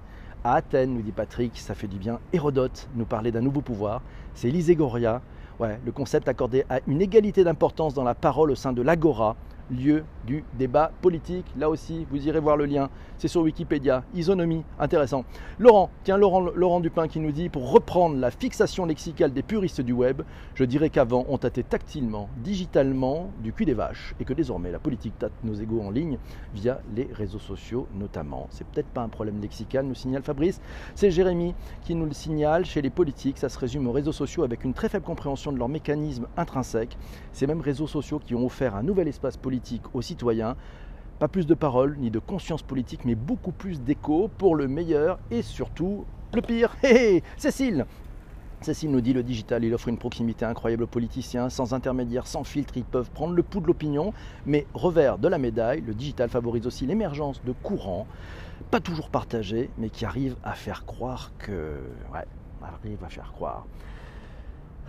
à 0.44 0.54
Athènes, 0.54 0.94
nous 0.94 1.02
dit 1.02 1.12
Patrick, 1.12 1.58
ça 1.58 1.74
fait 1.74 1.86
du 1.86 1.98
bien. 1.98 2.18
Hérodote 2.32 2.88
nous 2.94 3.04
parlait 3.04 3.32
d'un 3.32 3.40
nouveau 3.40 3.60
pouvoir. 3.60 4.02
C'est 4.34 4.48
Lységoria, 4.48 5.20
ouais, 5.58 5.78
le 5.84 5.92
concept 5.92 6.28
accordé 6.28 6.64
à 6.70 6.80
une 6.86 7.02
égalité 7.02 7.44
d'importance 7.44 7.94
dans 7.94 8.04
la 8.04 8.14
parole 8.14 8.50
au 8.50 8.54
sein 8.54 8.72
de 8.72 8.82
l'agora, 8.82 9.36
lieu 9.70 10.04
du 10.26 10.44
débat 10.58 10.92
politique. 11.00 11.46
Là 11.56 11.70
aussi, 11.70 12.06
vous 12.10 12.26
irez 12.26 12.40
voir 12.40 12.56
le 12.56 12.66
lien, 12.66 12.90
c'est 13.18 13.28
sur 13.28 13.42
Wikipédia. 13.42 14.04
Isonomie, 14.14 14.64
intéressant. 14.78 15.24
Laurent, 15.58 15.90
tiens, 16.04 16.16
Laurent, 16.16 16.80
Dupin 16.80 17.08
qui 17.08 17.20
nous 17.20 17.32
dit, 17.32 17.48
pour 17.48 17.70
reprendre 17.70 18.16
la 18.16 18.30
fixation 18.30 18.86
lexicale 18.86 19.32
des 19.32 19.42
puristes 19.42 19.80
du 19.80 19.92
web, 19.92 20.22
je 20.54 20.64
dirais 20.64 20.90
qu'avant, 20.90 21.24
on 21.28 21.38
tâtait 21.38 21.62
tactilement, 21.62 22.28
digitalement, 22.38 23.30
du 23.42 23.52
cul 23.52 23.64
des 23.64 23.74
vaches, 23.74 24.14
et 24.20 24.24
que 24.24 24.32
désormais, 24.32 24.70
la 24.70 24.78
politique 24.78 25.18
tâte 25.18 25.32
nos 25.44 25.54
égaux 25.54 25.82
en 25.82 25.90
ligne 25.90 26.18
via 26.54 26.80
les 26.94 27.08
réseaux 27.12 27.38
sociaux 27.38 27.86
notamment. 27.94 28.46
C'est 28.50 28.66
peut-être 28.66 28.88
pas 28.88 29.02
un 29.02 29.08
problème 29.08 29.40
lexical, 29.40 29.86
nous 29.86 29.94
signale 29.94 30.22
Fabrice. 30.22 30.60
C'est 30.94 31.10
Jérémy 31.10 31.54
qui 31.82 31.94
nous 31.94 32.06
le 32.06 32.12
signale. 32.12 32.64
Chez 32.64 32.82
les 32.82 32.90
politiques, 32.90 33.38
ça 33.38 33.48
se 33.48 33.58
résume 33.58 33.86
aux 33.86 33.92
réseaux 33.92 34.12
sociaux 34.12 34.42
avec 34.42 34.64
une 34.64 34.74
très 34.74 34.88
faible 34.88 35.04
compréhension 35.04 35.52
de 35.52 35.58
leur 35.58 35.68
mécanisme 35.68 36.26
intrinsèque. 36.36 36.96
Ces 37.32 37.46
mêmes 37.46 37.60
réseaux 37.60 37.86
sociaux 37.86 38.18
qui 38.18 38.34
ont 38.34 38.44
offert 38.44 38.74
un 38.74 38.82
nouvel 38.82 39.08
espace 39.08 39.36
politique 39.36 39.59
aux 39.94 40.02
citoyens. 40.02 40.56
Pas 41.18 41.28
plus 41.28 41.46
de 41.46 41.54
paroles 41.54 41.96
ni 41.98 42.10
de 42.10 42.18
conscience 42.18 42.62
politique, 42.62 43.04
mais 43.04 43.14
beaucoup 43.14 43.52
plus 43.52 43.82
d'écho 43.82 44.30
pour 44.38 44.56
le 44.56 44.68
meilleur 44.68 45.18
et 45.30 45.42
surtout 45.42 46.04
le 46.32 46.40
pire. 46.40 46.74
Hé 46.82 47.22
Cécile 47.36 47.86
Cécile 48.62 48.90
nous 48.90 49.00
dit 49.00 49.14
le 49.14 49.22
digital, 49.22 49.64
il 49.64 49.72
offre 49.72 49.88
une 49.88 49.96
proximité 49.96 50.44
incroyable 50.44 50.82
aux 50.82 50.86
politiciens, 50.86 51.48
sans 51.48 51.72
intermédiaire, 51.72 52.26
sans 52.26 52.44
filtre, 52.44 52.76
ils 52.76 52.84
peuvent 52.84 53.10
prendre 53.10 53.32
le 53.32 53.42
pouls 53.42 53.60
de 53.60 53.66
l'opinion, 53.66 54.12
mais 54.44 54.66
revers 54.74 55.16
de 55.16 55.28
la 55.28 55.38
médaille, 55.38 55.80
le 55.80 55.94
digital 55.94 56.28
favorise 56.28 56.66
aussi 56.66 56.84
l'émergence 56.84 57.42
de 57.44 57.52
courants, 57.52 58.06
pas 58.70 58.80
toujours 58.80 59.08
partagés, 59.08 59.70
mais 59.78 59.88
qui 59.88 60.04
arrivent 60.04 60.36
à 60.44 60.52
faire 60.52 60.84
croire 60.84 61.32
que... 61.38 61.80
Ouais, 62.12 62.26
arrivent 62.62 63.04
à 63.04 63.08
faire 63.08 63.32
croire 63.32 63.66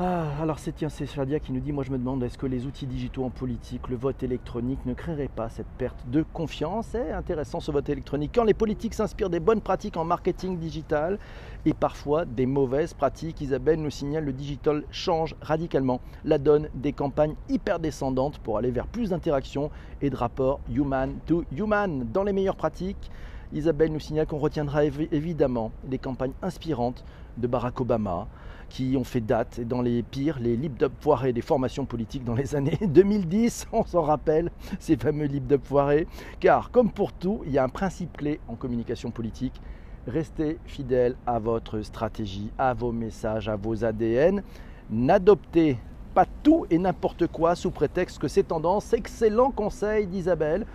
Ah, 0.03 0.25
alors 0.41 0.57
c'est 0.57 0.71
tiens, 0.71 0.89
c'est 0.89 1.05
qui 1.05 1.51
nous 1.51 1.59
dit, 1.59 1.71
moi 1.71 1.83
je 1.83 1.91
me 1.91 1.97
demande, 1.99 2.23
est-ce 2.23 2.35
que 2.35 2.47
les 2.47 2.65
outils 2.65 2.87
digitaux 2.87 3.23
en 3.23 3.29
politique, 3.29 3.87
le 3.87 3.95
vote 3.95 4.23
électronique 4.23 4.83
ne 4.87 4.95
créerait 4.95 5.27
pas 5.27 5.47
cette 5.47 5.67
perte 5.77 6.09
de 6.09 6.23
confiance? 6.23 6.87
C'est 6.93 7.11
intéressant 7.11 7.59
ce 7.59 7.71
vote 7.71 7.87
électronique. 7.87 8.31
Quand 8.33 8.43
les 8.43 8.55
politiques 8.55 8.95
s'inspirent 8.95 9.29
des 9.29 9.39
bonnes 9.39 9.61
pratiques 9.61 9.97
en 9.97 10.03
marketing 10.03 10.57
digital 10.57 11.19
et 11.67 11.75
parfois 11.75 12.25
des 12.25 12.47
mauvaises 12.47 12.95
pratiques, 12.95 13.41
Isabelle 13.41 13.79
nous 13.79 13.91
signale 13.91 14.25
le 14.25 14.33
digital 14.33 14.85
change 14.89 15.35
radicalement 15.39 16.01
la 16.23 16.39
donne 16.39 16.67
des 16.73 16.93
campagnes 16.93 17.35
hyper 17.47 17.77
descendantes 17.77 18.39
pour 18.39 18.57
aller 18.57 18.71
vers 18.71 18.87
plus 18.87 19.11
d'interactions 19.11 19.69
et 20.01 20.09
de 20.09 20.15
rapports 20.15 20.61
human 20.67 21.19
to 21.27 21.43
human. 21.55 22.07
Dans 22.11 22.23
les 22.23 22.33
meilleures 22.33 22.55
pratiques, 22.55 23.11
Isabelle 23.53 23.91
nous 23.91 23.99
signale 23.99 24.27
qu'on 24.27 24.37
retiendra 24.37 24.85
évidemment 24.85 25.71
les 25.89 25.97
campagnes 25.97 26.33
inspirantes 26.41 27.03
de 27.37 27.47
Barack 27.47 27.81
Obama, 27.81 28.27
qui 28.69 28.95
ont 28.97 29.03
fait 29.03 29.21
date, 29.21 29.59
et 29.59 29.65
dans 29.65 29.81
les 29.81 30.03
pires, 30.03 30.39
les 30.39 30.55
lip-dub 30.55 30.91
foirés 31.01 31.33
des 31.33 31.41
formations 31.41 31.85
politiques 31.85 32.23
dans 32.23 32.35
les 32.35 32.55
années 32.55 32.79
2010, 32.81 33.67
on 33.73 33.83
s'en 33.83 34.01
rappelle, 34.01 34.51
ces 34.79 34.95
fameux 34.95 35.25
lip-dub 35.25 35.61
foirés, 35.63 36.07
car 36.39 36.71
comme 36.71 36.91
pour 36.91 37.11
tout, 37.11 37.41
il 37.45 37.51
y 37.51 37.57
a 37.57 37.63
un 37.63 37.69
principe 37.69 38.15
clé 38.17 38.39
en 38.47 38.55
communication 38.55 39.11
politique, 39.11 39.61
restez 40.07 40.57
fidèle 40.65 41.15
à 41.25 41.39
votre 41.39 41.81
stratégie, 41.81 42.51
à 42.57 42.73
vos 42.73 42.91
messages, 42.91 43.49
à 43.49 43.57
vos 43.57 43.83
ADN, 43.83 44.41
n'adoptez 44.89 45.77
pas 46.13 46.25
tout 46.43 46.65
et 46.69 46.77
n'importe 46.77 47.27
quoi 47.27 47.55
sous 47.55 47.71
prétexte 47.71 48.19
que 48.19 48.27
c'est 48.27 48.43
tendance. 48.43 48.91
Excellent 48.93 49.51
conseil 49.51 50.07
d'Isabelle. 50.07 50.65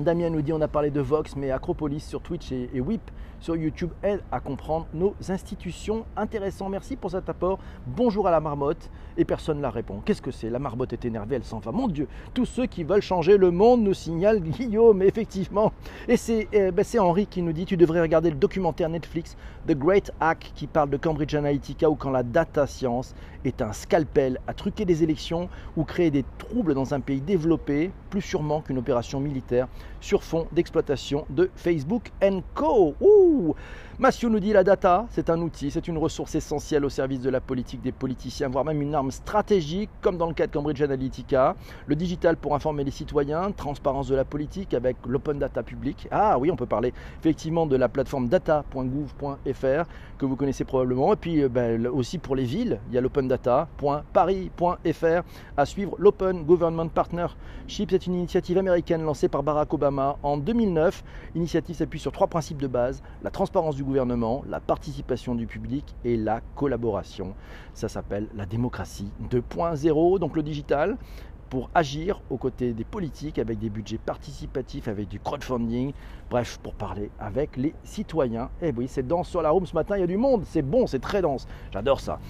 Damien 0.00 0.30
nous 0.30 0.42
dit 0.42 0.52
on 0.52 0.60
a 0.60 0.68
parlé 0.68 0.90
de 0.90 1.00
Vox, 1.00 1.36
mais 1.36 1.50
Acropolis 1.50 2.00
sur 2.00 2.22
Twitch 2.22 2.52
et, 2.52 2.80
WIP 2.80 3.02
sur 3.40 3.56
YouTube 3.56 3.90
aide 4.02 4.20
à 4.30 4.40
comprendre 4.40 4.86
nos 4.92 5.14
institutions. 5.28 6.04
Intéressant, 6.16 6.68
merci 6.68 6.96
pour 6.96 7.10
cet 7.10 7.28
apport. 7.28 7.58
Bonjour 7.86 8.28
à 8.28 8.30
la 8.30 8.40
marmotte. 8.40 8.90
Et 9.16 9.24
personne 9.24 9.58
ne 9.58 9.62
la 9.62 9.70
répond. 9.70 10.00
Qu'est-ce 10.04 10.22
que 10.22 10.30
c'est? 10.30 10.50
La 10.50 10.58
marmotte 10.58 10.92
est 10.92 11.04
énervée, 11.04 11.36
elle 11.36 11.44
s'en 11.44 11.58
va. 11.58 11.72
Mon 11.72 11.88
Dieu, 11.88 12.06
tous 12.32 12.46
ceux 12.46 12.66
qui 12.66 12.84
veulent 12.84 13.02
changer 13.02 13.36
le 13.36 13.50
monde 13.50 13.82
nous 13.82 13.94
signalent 13.94 14.40
Guillaume, 14.40 15.02
effectivement. 15.02 15.72
Et 16.08 16.16
eh 16.52 16.70
ben, 16.70 16.84
c'est 16.84 16.98
Henri 16.98 17.26
qui 17.26 17.42
nous 17.42 17.52
dit 17.52 17.64
tu 17.64 17.76
devrais 17.76 18.00
regarder 18.00 18.30
le 18.30 18.36
documentaire 18.36 18.88
Netflix 18.88 19.36
The 19.66 19.72
Great 19.72 20.12
Hack 20.20 20.52
qui 20.54 20.66
parle 20.66 20.90
de 20.90 20.96
Cambridge 20.96 21.34
Analytica 21.34 21.90
ou 21.90 21.94
quand 21.94 22.10
la 22.10 22.22
data 22.22 22.66
science 22.66 23.14
est 23.44 23.62
un 23.62 23.72
scalpel 23.72 24.38
à 24.46 24.54
truquer 24.54 24.84
des 24.84 25.02
élections 25.02 25.48
ou 25.76 25.84
créer 25.84 26.10
des 26.10 26.24
troubles 26.38 26.74
dans 26.74 26.94
un 26.94 27.00
pays 27.00 27.20
développé, 27.20 27.90
plus 28.10 28.22
sûrement 28.22 28.60
qu'une 28.60 28.78
opération 28.78 29.20
militaire 29.20 29.68
sur 30.00 30.22
fond 30.22 30.46
d'exploitation 30.52 31.26
de 31.30 31.50
Facebook 31.54 32.10
Co. 32.54 32.94
Massio 34.00 34.30
nous 34.30 34.40
dit 34.40 34.54
la 34.54 34.64
data, 34.64 35.04
c'est 35.10 35.28
un 35.28 35.38
outil, 35.42 35.70
c'est 35.70 35.86
une 35.86 35.98
ressource 35.98 36.34
essentielle 36.34 36.86
au 36.86 36.88
service 36.88 37.20
de 37.20 37.28
la 37.28 37.42
politique 37.42 37.82
des 37.82 37.92
politiciens, 37.92 38.48
voire 38.48 38.64
même 38.64 38.80
une 38.80 38.94
arme 38.94 39.10
stratégique, 39.10 39.90
comme 40.00 40.16
dans 40.16 40.26
le 40.26 40.32
cas 40.32 40.46
de 40.46 40.52
Cambridge 40.52 40.80
Analytica. 40.80 41.54
Le 41.86 41.94
digital 41.96 42.38
pour 42.38 42.54
informer 42.54 42.82
les 42.82 42.92
citoyens, 42.92 43.52
transparence 43.52 44.08
de 44.08 44.14
la 44.14 44.24
politique 44.24 44.72
avec 44.72 44.96
l'open 45.06 45.38
data 45.38 45.62
public. 45.62 46.08
Ah 46.10 46.38
oui, 46.38 46.50
on 46.50 46.56
peut 46.56 46.64
parler 46.64 46.94
effectivement 47.18 47.66
de 47.66 47.76
la 47.76 47.90
plateforme 47.90 48.28
data.gouv.fr 48.28 49.84
que 50.16 50.24
vous 50.24 50.36
connaissez 50.36 50.64
probablement. 50.64 51.12
Et 51.12 51.16
puis 51.16 51.42
euh, 51.42 51.50
ben, 51.50 51.86
aussi 51.86 52.16
pour 52.16 52.36
les 52.36 52.44
villes, 52.44 52.80
il 52.88 52.94
y 52.94 52.98
a 52.98 53.02
l'open 53.02 53.28
data.paris.fr 53.28 55.22
à 55.58 55.66
suivre 55.66 55.94
l'Open 55.98 56.44
Government 56.44 56.88
Partnership. 56.88 57.90
C'est 57.90 58.06
une 58.06 58.14
initiative 58.14 58.56
américaine 58.56 59.02
lancée 59.02 59.28
par 59.28 59.42
Barack 59.42 59.74
Obama 59.74 60.16
en 60.22 60.38
2009. 60.38 61.04
L'initiative 61.34 61.76
s'appuie 61.76 62.00
sur 62.00 62.12
trois 62.12 62.28
principes 62.28 62.62
de 62.62 62.66
base 62.66 63.02
la 63.22 63.30
transparence 63.30 63.76
du 63.76 63.84
gouvernement, 63.84 64.42
la 64.48 64.60
participation 64.60 65.34
du 65.34 65.46
public 65.46 65.94
et 66.04 66.16
la 66.16 66.40
collaboration. 66.54 67.34
Ça 67.74 67.88
s'appelle 67.88 68.28
la 68.34 68.46
démocratie 68.46 69.10
2.0, 69.30 70.18
donc 70.18 70.36
le 70.36 70.42
digital 70.42 70.96
pour 71.50 71.68
agir 71.74 72.22
aux 72.30 72.36
côtés 72.36 72.72
des 72.72 72.84
politiques 72.84 73.38
avec 73.38 73.58
des 73.58 73.70
budgets 73.70 73.98
participatifs, 73.98 74.86
avec 74.86 75.08
du 75.08 75.18
crowdfunding, 75.18 75.92
bref, 76.30 76.58
pour 76.62 76.74
parler 76.74 77.10
avec 77.18 77.56
les 77.56 77.74
citoyens. 77.82 78.50
Et 78.62 78.68
eh 78.68 78.72
oui, 78.74 78.86
c'est 78.88 79.06
dense 79.06 79.28
sur 79.28 79.42
la 79.42 79.50
room 79.50 79.66
ce 79.66 79.74
matin, 79.74 79.96
il 79.96 80.00
y 80.00 80.04
a 80.04 80.06
du 80.06 80.16
monde, 80.16 80.44
c'est 80.46 80.62
bon, 80.62 80.86
c'est 80.86 81.00
très 81.00 81.20
dense, 81.20 81.48
j'adore 81.72 82.00
ça. 82.00 82.20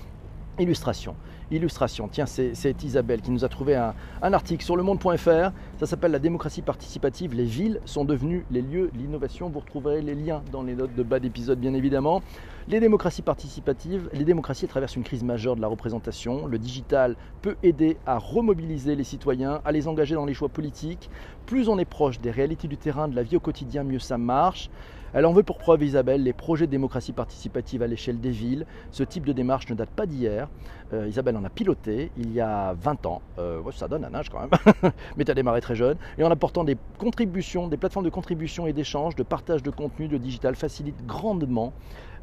Illustration. 0.61 1.17
Illustration. 1.51 2.09
Tiens, 2.09 2.27
c'est 2.27 2.85
Isabelle 2.85 3.23
qui 3.23 3.31
nous 3.31 3.47
a 3.47 3.49
trouvé 3.49 3.77
un, 3.77 3.95
article 4.21 4.63
sur 4.63 4.77
le 4.77 4.83
monde.fr. 4.83 5.53
Ça 5.79 5.87
s'appelle 5.87 6.13
La 6.13 6.19
démocratie 6.19 6.61
participative. 6.61 7.35
Les 7.35 7.45
villes 7.45 7.81
sont 7.87 8.05
devenues 8.05 8.45
les 8.51 8.61
lieux 8.61 8.91
de 8.93 8.99
l'innovation. 8.99 9.49
Vous 9.49 9.61
retrouverez 9.61 10.03
les 10.03 10.15
liens 10.15 10.43
dans 10.53 10.63
les 10.63 10.75
notes 10.75 10.95
de 10.95 11.03
bas 11.03 11.19
d'épisode, 11.19 11.59
bien 11.59 11.73
évidemment. 11.73 12.21
Les 12.69 12.79
démocraties 12.79 13.23
participatives, 13.23 14.11
les 14.13 14.25
démocraties 14.25 14.69
traversent 14.69 14.97
une 14.97 15.03
crise 15.03 15.25
majeure 15.25 15.57
de 15.57 15.63
la 15.63 15.67
représentation. 15.67 16.47
Le 16.47 16.59
digital 16.59 17.17
peut 17.41 17.57
aider 17.63 17.97
à 18.07 18.19
remobiliser 18.19 18.97
les 18.97 19.05
citoyens, 19.05 19.63
à 19.65 19.73
les 19.73 19.89
engager 19.89 20.15
dans 20.15 20.27
les 20.27 20.35
choix 20.35 20.51
politiques. 20.51 21.09
Plus 21.47 21.71
on 21.71 21.79
est 21.79 21.87
proche 21.87 22.21
des 22.21 22.31
réalités 22.31 22.69
du 22.69 22.77
terrain, 22.77 23.09
de 23.09 23.17
la 23.17 23.23
vie 23.23 23.37
au 23.37 23.41
quotidien, 23.41 23.83
mieux 23.83 23.99
ça 23.99 24.19
marche. 24.19 24.69
Elle 25.13 25.27
en 25.27 25.33
veut 25.33 25.43
pour 25.43 25.59
preuve, 25.59 25.83
Isabelle, 25.83 26.23
les 26.23 26.33
projets 26.33 26.67
de 26.67 26.71
démocratie 26.71 27.13
participative 27.13 27.83
à 27.83 27.87
l'échelle 27.87 28.21
des 28.21 28.31
villes. 28.31 28.65
Ce 28.93 29.03
type 29.03 29.27
de 29.27 29.33
démarche 29.33 29.69
ne 29.69 29.75
date 29.75 29.91
pas 29.91 30.07
d'hier. 30.07 30.49
Euh, 30.93 31.09
Isabelle 31.09 31.37
en 31.37 31.45
a 31.45 31.51
piloté 31.51 32.13
il 32.17 32.33
y 32.33 32.41
a 32.41 32.75
20 32.75 33.07
ans. 33.07 33.23
Euh, 33.39 33.61
ça 33.73 33.89
donne 33.89 34.05
un 34.05 34.15
âge 34.15 34.29
quand 34.29 34.41
même, 34.41 34.51
mais 35.17 35.25
tu 35.25 35.31
as 35.31 35.35
démarré 35.35 35.61
très 35.61 35.75
jeune. 35.75 35.97
Et 36.19 36.23
en 36.23 36.31
apportant 36.31 36.63
des 36.63 36.77
contributions, 36.99 37.67
des 37.67 37.77
plateformes 37.77 38.05
de 38.05 38.11
contribution 38.11 38.67
et 38.67 38.73
d'échange, 38.73 39.17
de 39.17 39.23
partage 39.23 39.63
de 39.63 39.71
contenu, 39.71 40.07
de 40.07 40.19
digital, 40.19 40.55
facilite 40.55 41.05
grandement 41.05 41.75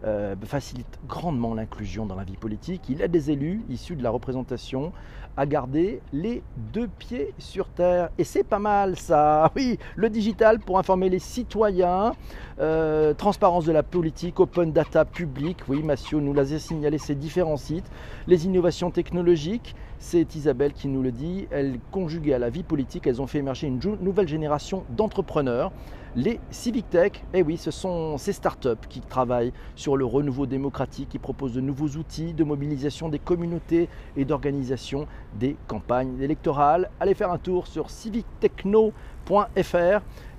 euh, 0.06 0.36
facilite 0.46 1.00
grandement 1.08 1.56
l'inclusion 1.56 2.06
dans 2.06 2.16
la 2.16 2.24
vie 2.24 2.38
politique. 2.38 2.84
Il 2.90 3.02
aide 3.02 3.12
des 3.12 3.32
élus 3.32 3.62
issus 3.70 3.96
de 3.96 4.04
la 4.04 4.12
représentation 4.12 4.92
à 5.38 5.46
garder 5.46 6.02
les 6.14 6.42
deux 6.74 6.88
pieds 6.88 7.34
sur 7.38 7.68
terre. 7.70 8.10
Et 8.18 8.24
c'est 8.24 8.44
pas 8.44 8.60
mal 8.60 8.98
ça. 8.98 9.52
Oui, 9.56 9.80
le 9.96 10.10
digital 10.10 10.60
pour 10.60 10.78
informer 10.78 11.10
les 11.10 11.20
citoyens, 11.20 12.12
euh, 12.60 13.14
transparence 13.16 13.66
de 13.66 13.72
la 13.72 13.82
politique, 13.82 14.40
open 14.40 14.72
data 14.72 15.04
public. 15.04 15.58
Oui, 15.68 15.82
Massio 15.82 16.22
nous 16.22 16.34
l'a 16.34 16.46
signalé 16.46 17.00
ces 17.00 17.16
différents 17.16 17.58
sites. 17.58 17.90
Les 18.28 18.46
innovations 18.46 18.92
technologiques, 18.92 19.76
c'est 20.00 20.36
Isabelle 20.36 20.74
qui 20.74 20.88
nous 20.88 21.02
le 21.02 21.12
dit. 21.12 21.48
Elles 21.50 21.80
conjuguées 21.92 22.34
à 22.34 22.40
la 22.40 22.50
vie 22.50 22.64
politique, 22.64 23.08
elles 23.08 23.22
ont 23.22 23.28
fait 23.28 23.40
émerger 23.40 23.68
une 23.68 23.80
nouvelle 24.02 24.28
génération 24.28 24.84
d'entrepreneurs 24.90 25.72
les 26.18 26.40
Civic 26.50 26.90
Tech, 26.90 27.12
eh 27.32 27.44
oui, 27.44 27.58
ce 27.58 27.70
sont 27.70 28.18
ces 28.18 28.34
startups 28.34 28.88
qui 28.90 29.02
travaillent 29.02 29.54
sur 29.76 29.96
le 29.96 30.04
renouveau 30.04 30.48
démocratique, 30.48 31.10
qui 31.10 31.20
proposent 31.20 31.54
de 31.54 31.62
nouveaux 31.62 31.90
outils 31.90 32.34
de 32.34 32.44
mobilisation 32.44 33.08
des 33.08 33.20
communautés 33.20 33.88
et 34.16 34.26
d'organisation 34.26 35.06
des 35.36 35.56
campagnes 35.68 36.20
électorales. 36.20 36.90
Allez 37.00 37.14
faire 37.14 37.32
un 37.32 37.38
tour 37.38 37.68
sur 37.68 37.92
civictechno.fr. 37.92 38.92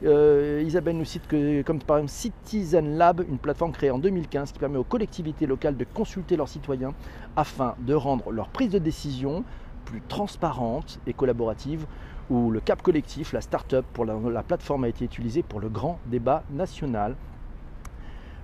Euh, 0.04 0.64
Isabelle 0.66 0.96
nous 0.96 1.04
cite 1.04 1.28
que, 1.28 1.62
comme 1.62 1.78
par 1.78 1.98
exemple 1.98 2.12
Citizen 2.12 2.98
Lab, 2.98 3.24
une 3.28 3.38
plateforme 3.38 3.70
créée 3.70 3.92
en 3.92 4.00
2015 4.00 4.50
qui 4.50 4.58
permet 4.58 4.78
aux 4.78 4.84
collectivités 4.84 5.46
locales 5.46 5.76
de 5.76 5.84
consulter 5.84 6.36
leurs 6.36 6.48
citoyens 6.48 6.92
afin 7.36 7.76
de 7.78 7.94
rendre 7.94 8.32
leur 8.32 8.48
prise 8.48 8.70
de 8.70 8.80
décision 8.80 9.44
plus 9.84 10.02
transparente 10.08 10.98
et 11.06 11.12
collaborative 11.12 11.86
où 12.28 12.50
le 12.50 12.60
cap 12.60 12.82
collectif, 12.82 13.32
la 13.32 13.40
start-up 13.40 13.86
pour 13.92 14.04
la, 14.04 14.42
plateforme 14.42 14.84
a 14.84 14.88
été 14.88 15.04
utilisée 15.04 15.42
pour 15.42 15.60
le 15.60 15.68
grand 15.68 16.00
débat 16.06 16.44
national. 16.50 17.16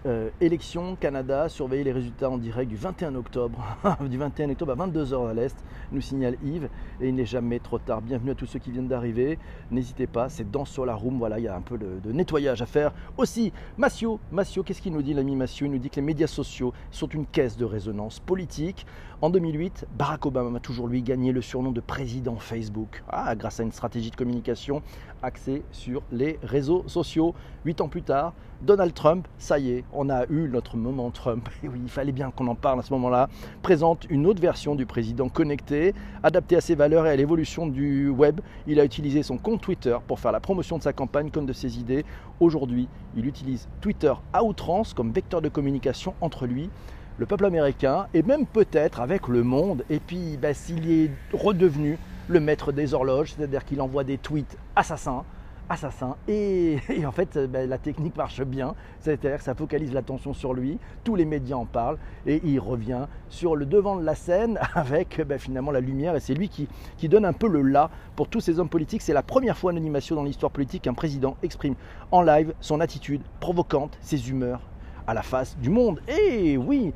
Euh, 0.07 0.29
élection 0.39 0.97
Canada, 0.97 1.49
surveiller 1.49 1.83
les 1.83 1.93
résultats 1.93 2.29
en 2.29 2.37
direct 2.37 2.69
du 2.69 2.77
21 2.77 3.15
octobre, 3.15 3.59
du 4.11 4.19
21 4.19 4.51
octobre 4.51 4.73
à 4.73 4.87
22h 4.87 5.31
à 5.31 5.33
l'Est, 5.33 5.57
nous 5.93 6.03
signale 6.03 6.37
Yves, 6.45 6.69
et 7.01 7.09
il 7.09 7.15
n'est 7.15 7.25
jamais 7.25 7.59
trop 7.59 7.79
tard. 7.79 8.03
Bienvenue 8.03 8.33
à 8.33 8.35
tous 8.35 8.45
ceux 8.45 8.59
qui 8.59 8.71
viennent 8.71 8.87
d'arriver, 8.87 9.39
n'hésitez 9.71 10.07
pas, 10.07 10.29
c'est 10.29 10.51
dans 10.51 10.67
sur 10.67 10.85
room, 10.95 11.17
voilà, 11.17 11.39
il 11.39 11.45
y 11.45 11.49
a 11.49 11.57
un 11.57 11.63
peu 11.63 11.79
de, 11.79 12.13
nettoyage 12.13 12.61
à 12.61 12.67
faire. 12.67 12.93
Aussi, 13.17 13.51
Massio, 13.79 14.21
Massio, 14.31 14.63
qu'est-ce 14.63 14.83
qu'il 14.83 14.93
nous 14.93 15.01
dit 15.01 15.15
l'ami 15.15 15.37
Massio? 15.37 15.65
Il 15.65 15.73
nous 15.73 15.79
dit 15.79 15.89
que 15.89 15.97
les 15.97 16.03
médias 16.03 16.27
sociaux 16.27 16.75
sont 16.91 17.09
une 17.09 17.25
caisse 17.25 17.57
de 17.57 17.65
résonance 17.65 18.21
politique. 18.21 18.85
En 19.23 19.31
2008, 19.31 19.87
Barack 19.97 20.27
Obama 20.27 20.59
a 20.59 20.61
toujours 20.61 20.87
lui 20.87 21.01
gagné 21.01 21.33
le 21.33 21.41
surnom 21.41 21.73
de 21.73 21.81
président 21.81 22.37
Facebook, 22.37 23.03
ah, 23.09 23.35
grâce 23.35 23.59
à 23.59 23.63
une 23.63 23.73
stratégie 23.73 24.11
de 24.11 24.17
communication 24.17 24.83
axée 25.23 25.63
sur 25.73 26.03
les 26.13 26.39
réseaux 26.43 26.85
sociaux. 26.89 27.35
Huit 27.65 27.81
ans 27.81 27.89
plus 27.89 28.03
tard, 28.03 28.35
Donald 28.61 28.95
Trump, 28.95 29.29
ça 29.39 29.59
y 29.59 29.71
est, 29.71 29.85
on 29.95 30.11
a 30.11 30.27
eu 30.27 30.49
notre 30.49 30.77
moment 30.77 31.11
Trump. 31.11 31.49
Et 31.63 31.69
oui, 31.69 31.81
il 31.83 31.91
fallait 31.91 32.13
bien 32.13 32.31
qu'on 32.31 32.47
en 32.47 32.55
parle 32.55 32.81
à 32.81 32.83
ce 32.83 32.93
moment-là. 32.93 33.29
Présente 33.63 34.07
une 34.11 34.27
autre 34.27 34.41
version 34.41 34.75
du 34.75 34.87
président 34.87 35.29
connecté, 35.29 35.95
adapté 36.23 36.57
à 36.57 36.61
ses 36.61 36.75
valeurs 36.75 37.07
et 37.07 37.11
à 37.11 37.17
l'évolution 37.17 37.67
du 37.67 38.09
web. 38.09 38.41
Il 38.67 38.81
a 38.81 38.85
utilisé 38.85 39.23
son 39.23 39.39
compte 39.39 39.61
Twitter 39.61 39.97
pour 40.07 40.21
faire 40.21 40.33
la 40.33 40.41
promotion 40.41 40.79
de 40.79 40.83
sa 40.83 40.93
campagne 40.93 41.31
comme 41.31 41.47
de 41.47 41.53
ses 41.53 41.79
idées. 41.79 42.05
Aujourd'hui, 42.41 42.89
il 43.17 43.27
utilise 43.27 43.69
Twitter 43.81 44.13
à 44.33 44.45
outrance 44.45 44.95
comme 44.95 45.13
vecteur 45.13 45.41
de 45.41 45.49
communication 45.49 46.15
entre 46.21 46.47
lui 46.47 46.71
le 47.17 47.27
peuple 47.27 47.45
américain 47.45 48.09
et 48.13 48.23
même 48.23 48.47
peut-être 48.47 49.01
avec 49.01 49.29
le 49.29 49.43
monde. 49.43 49.85
Et 49.91 50.01
puis 50.01 50.37
ben, 50.37 50.55
s'il 50.55 50.91
est 50.91 51.11
redevenu 51.33 51.99
le 52.29 52.41
maître 52.41 52.73
des 52.73 52.95
horloges, 52.95 53.35
c'est-à-dire 53.37 53.65
qu'il 53.65 53.81
envoie 53.81 54.05
des 54.05 54.19
tweets 54.19 54.57
assassins, 54.75 55.25
assassin. 55.69 56.17
Et, 56.29 56.79
en 57.05 57.13
fait, 57.13 57.39
ben, 57.51 57.69
la 57.69 57.79
technique 57.79 58.17
marche 58.17 58.43
bien, 58.43 58.75
c'est-à-dire 59.01 59.39
que 59.39 59.45
ça 59.45 59.55
focalise 59.55 59.93
l'attention 59.93 60.35
sur 60.35 60.55
lui, 60.55 60.79
tous 61.03 61.15
les 61.15 61.25
médias 61.25 61.57
en 61.57 61.67
parlent, 61.67 61.99
et 62.27 62.41
il 62.45 62.59
revient 62.59 63.07
sur 63.29 63.57
le 63.57 63.67
devant 63.67 63.97
de 63.97 64.05
la 64.05 64.15
scène 64.15 64.59
avec 64.75 65.21
ben, 65.27 65.39
finalement 65.39 65.71
la 65.71 65.81
lumière, 65.81 66.17
et 66.17 66.21
c'est 66.21 66.35
lui 66.35 66.49
qui, 66.49 66.69
donne 67.09 67.25
un 67.25 67.33
peu 67.33 67.49
le 67.49 67.63
là 67.63 67.91
pour 68.17 68.29
tous 68.29 68.41
ces 68.41 68.59
hommes 68.59 68.69
politiques. 68.69 69.03
C'est 69.03 69.13
la 69.13 69.23
première 69.23 69.57
fois 69.59 69.73
en 69.73 69.77
animation 69.77 70.17
dans 70.17 70.25
l'histoire 70.25 70.51
politique 70.51 70.83
qu'un 70.83 70.95
président 70.95 71.37
exprime 71.43 71.75
en 72.11 72.23
live 72.23 72.55
son 72.61 72.81
attitude 72.81 73.21
provocante, 73.41 73.97
ses 74.01 74.31
humeurs 74.31 74.63
à 75.07 75.15
la 75.15 75.23
face 75.23 75.57
du 75.59 75.69
monde. 75.69 76.01
Et 76.09 76.57
oui, 76.57 76.93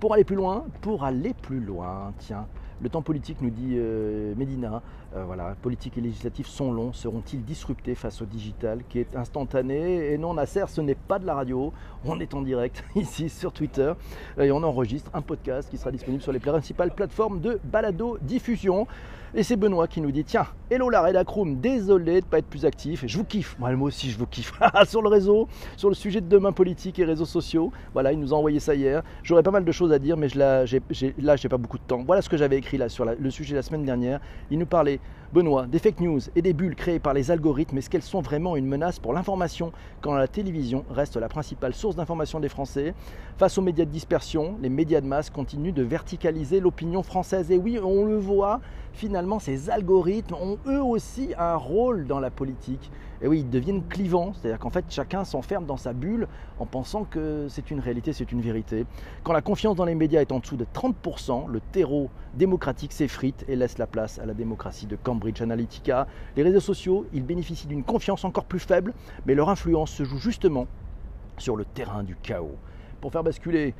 pour 0.00 0.14
aller 0.14 0.24
plus 0.24 0.36
loin, 0.36 0.64
pour 0.80 1.04
aller 1.04 1.34
plus 1.34 1.60
loin, 1.60 2.12
tiens, 2.18 2.46
le 2.80 2.88
temps 2.88 3.02
politique, 3.02 3.40
nous 3.40 3.50
dit 3.50 3.74
euh, 3.76 4.34
Medina, 4.36 4.82
euh, 5.16 5.24
voilà, 5.24 5.56
politique 5.62 5.96
et 5.96 6.02
législatif 6.02 6.46
sont 6.46 6.70
longs, 6.70 6.92
seront-ils 6.92 7.42
disruptés 7.42 7.94
face 7.94 8.20
au 8.20 8.26
digital 8.26 8.82
qui 8.88 8.98
est 8.98 9.16
instantané 9.16 10.12
Et 10.12 10.18
non, 10.18 10.34
Nasser, 10.34 10.64
ce 10.68 10.82
n'est 10.82 10.94
pas 10.94 11.18
de 11.18 11.24
la 11.24 11.34
radio, 11.34 11.72
on 12.04 12.20
est 12.20 12.34
en 12.34 12.42
direct 12.42 12.84
ici 12.94 13.30
sur 13.30 13.52
Twitter 13.52 13.92
et 14.38 14.52
on 14.52 14.62
enregistre 14.62 15.10
un 15.14 15.22
podcast 15.22 15.70
qui 15.70 15.78
sera 15.78 15.90
disponible 15.90 16.22
sur 16.22 16.32
les 16.32 16.40
principales 16.40 16.94
plateformes 16.94 17.40
de 17.40 17.58
balado 17.64 18.18
diffusion. 18.20 18.86
Et 19.34 19.42
c'est 19.42 19.56
Benoît 19.56 19.86
qui 19.88 20.00
nous 20.00 20.10
dit 20.10 20.24
Tiens, 20.24 20.46
hello 20.70 20.88
la 20.88 21.02
Redacroom, 21.02 21.60
désolé 21.60 22.20
de 22.20 22.26
ne 22.26 22.30
pas 22.30 22.38
être 22.38 22.46
plus 22.46 22.64
actif. 22.64 23.04
Je 23.06 23.18
vous 23.18 23.24
kiffe, 23.24 23.56
moi, 23.58 23.70
moi 23.72 23.88
aussi 23.88 24.10
je 24.10 24.18
vous 24.18 24.26
kiffe. 24.26 24.54
sur 24.88 25.02
le 25.02 25.08
réseau, 25.10 25.48
sur 25.76 25.90
le 25.90 25.94
sujet 25.94 26.22
de 26.22 26.28
demain 26.28 26.52
politique 26.52 26.98
et 26.98 27.04
réseaux 27.04 27.26
sociaux. 27.26 27.70
Voilà, 27.92 28.12
il 28.12 28.20
nous 28.20 28.32
a 28.32 28.36
envoyé 28.38 28.58
ça 28.58 28.74
hier. 28.74 29.02
J'aurais 29.22 29.42
pas 29.42 29.50
mal 29.50 29.66
de 29.66 29.72
choses 29.72 29.92
à 29.92 29.98
dire, 29.98 30.16
mais 30.16 30.30
je 30.30 30.38
là, 30.38 31.36
pas 31.36 31.56
beaucoup 31.58 31.76
de 31.76 31.82
temps. 31.82 32.02
Voilà 32.06 32.22
ce 32.22 32.30
que 32.30 32.38
j'avais 32.38 32.56
écrit 32.56 32.78
là 32.78 32.88
sur 32.88 33.04
le 33.04 33.30
sujet 33.30 33.54
la 33.54 33.62
semaine 33.62 33.84
dernière. 33.84 34.20
Il 34.50 34.58
nous 34.58 34.66
parlait 34.66 34.97
Benoît, 35.30 35.66
des 35.66 35.78
fake 35.78 36.00
news 36.00 36.20
et 36.36 36.42
des 36.42 36.54
bulles 36.54 36.74
créées 36.74 37.00
par 37.00 37.12
les 37.12 37.30
algorithmes, 37.30 37.76
est-ce 37.76 37.90
qu'elles 37.90 38.00
sont 38.00 38.22
vraiment 38.22 38.56
une 38.56 38.66
menace 38.66 38.98
pour 38.98 39.12
l'information 39.12 39.72
quand 40.00 40.14
la 40.14 40.26
télévision 40.26 40.86
reste 40.88 41.16
la 41.16 41.28
principale 41.28 41.74
source 41.74 41.96
d'information 41.96 42.40
des 42.40 42.48
Français? 42.48 42.94
Face 43.36 43.58
aux 43.58 43.62
médias 43.62 43.84
de 43.84 43.90
dispersion, 43.90 44.56
les 44.62 44.70
médias 44.70 45.02
de 45.02 45.06
masse 45.06 45.28
continuent 45.28 45.74
de 45.74 45.82
verticaliser 45.82 46.60
l'opinion 46.60 47.02
française. 47.02 47.50
Et 47.50 47.58
oui, 47.58 47.78
on 47.82 48.06
le 48.06 48.16
voit, 48.16 48.60
finalement, 48.92 49.38
ces 49.38 49.70
algorithmes 49.70 50.34
ont 50.34 50.58
eux 50.66 50.82
aussi 50.82 51.34
un 51.38 51.56
rôle 51.56 52.06
dans 52.06 52.20
la 52.20 52.30
politique. 52.30 52.90
Et 53.20 53.26
oui, 53.26 53.40
ils 53.40 53.50
deviennent 53.50 53.82
clivants, 53.88 54.32
c'est-à-dire 54.32 54.58
qu'en 54.58 54.70
fait, 54.70 54.84
chacun 54.90 55.24
s'enferme 55.24 55.66
dans 55.66 55.76
sa 55.76 55.92
bulle 55.92 56.28
en 56.58 56.66
pensant 56.66 57.04
que 57.04 57.46
c'est 57.48 57.70
une 57.70 57.80
réalité, 57.80 58.12
c'est 58.12 58.30
une 58.30 58.40
vérité. 58.40 58.86
Quand 59.24 59.32
la 59.32 59.42
confiance 59.42 59.76
dans 59.76 59.84
les 59.84 59.96
médias 59.96 60.20
est 60.20 60.30
en 60.30 60.38
dessous 60.38 60.56
de 60.56 60.64
30%, 60.64 61.48
le 61.48 61.60
terreau 61.60 62.10
démocratique 62.34 62.92
s'effrite 62.92 63.44
et 63.48 63.56
laisse 63.56 63.78
la 63.78 63.88
place 63.88 64.18
à 64.20 64.26
la 64.26 64.34
démocratie 64.34 64.86
de 64.86 64.96
Cambridge 64.96 65.40
Analytica. 65.40 66.06
Les 66.36 66.44
réseaux 66.44 66.60
sociaux, 66.60 67.06
ils 67.12 67.24
bénéficient 67.24 67.66
d'une 67.66 67.82
confiance 67.82 68.24
encore 68.24 68.44
plus 68.44 68.60
faible, 68.60 68.94
mais 69.26 69.34
leur 69.34 69.48
influence 69.48 69.90
se 69.90 70.04
joue 70.04 70.18
justement 70.18 70.66
sur 71.38 71.56
le 71.56 71.64
terrain 71.64 72.04
du 72.04 72.16
chaos. 72.16 72.56
Pour 73.00 73.12
faire 73.12 73.24
basculer 73.24 73.74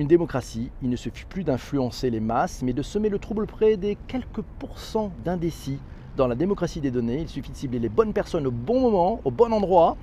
une 0.00 0.08
démocratie, 0.08 0.70
il 0.82 0.88
ne 0.88 0.96
suffit 0.96 1.26
plus 1.26 1.44
d'influencer 1.44 2.08
les 2.08 2.20
masses, 2.20 2.62
mais 2.62 2.72
de 2.72 2.80
semer 2.80 3.10
le 3.10 3.18
trouble 3.18 3.46
près 3.46 3.76
des 3.76 3.98
quelques 4.06 4.40
pourcents 4.58 5.12
d'indécis 5.26 5.78
dans 6.16 6.26
la 6.26 6.34
démocratie 6.34 6.80
des 6.80 6.90
données, 6.90 7.20
il 7.20 7.28
suffit 7.28 7.52
de 7.52 7.56
cibler 7.56 7.78
les 7.78 7.90
bonnes 7.90 8.14
personnes 8.14 8.46
au 8.46 8.50
bon 8.50 8.80
moment, 8.80 9.20
au 9.26 9.30
bon 9.30 9.52
endroit, 9.52 9.98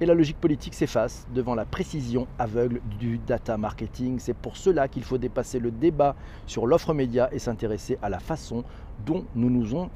et 0.00 0.06
la 0.06 0.14
logique 0.14 0.40
politique 0.40 0.72
s'efface 0.72 1.26
devant 1.34 1.54
la 1.54 1.66
précision 1.66 2.26
aveugle 2.38 2.80
du 2.98 3.18
data 3.18 3.58
marketing. 3.58 4.18
C'est 4.18 4.34
pour 4.34 4.56
cela 4.56 4.88
qu'il 4.88 5.04
faut 5.04 5.18
dépasser 5.18 5.58
le 5.58 5.70
débat 5.70 6.16
sur 6.46 6.66
l'offre 6.66 6.94
média 6.94 7.28
et 7.30 7.38
s'intéresser 7.38 7.98
à 8.00 8.08
la 8.08 8.20
façon 8.20 8.64
dont 9.04 9.24
nous 9.34 9.50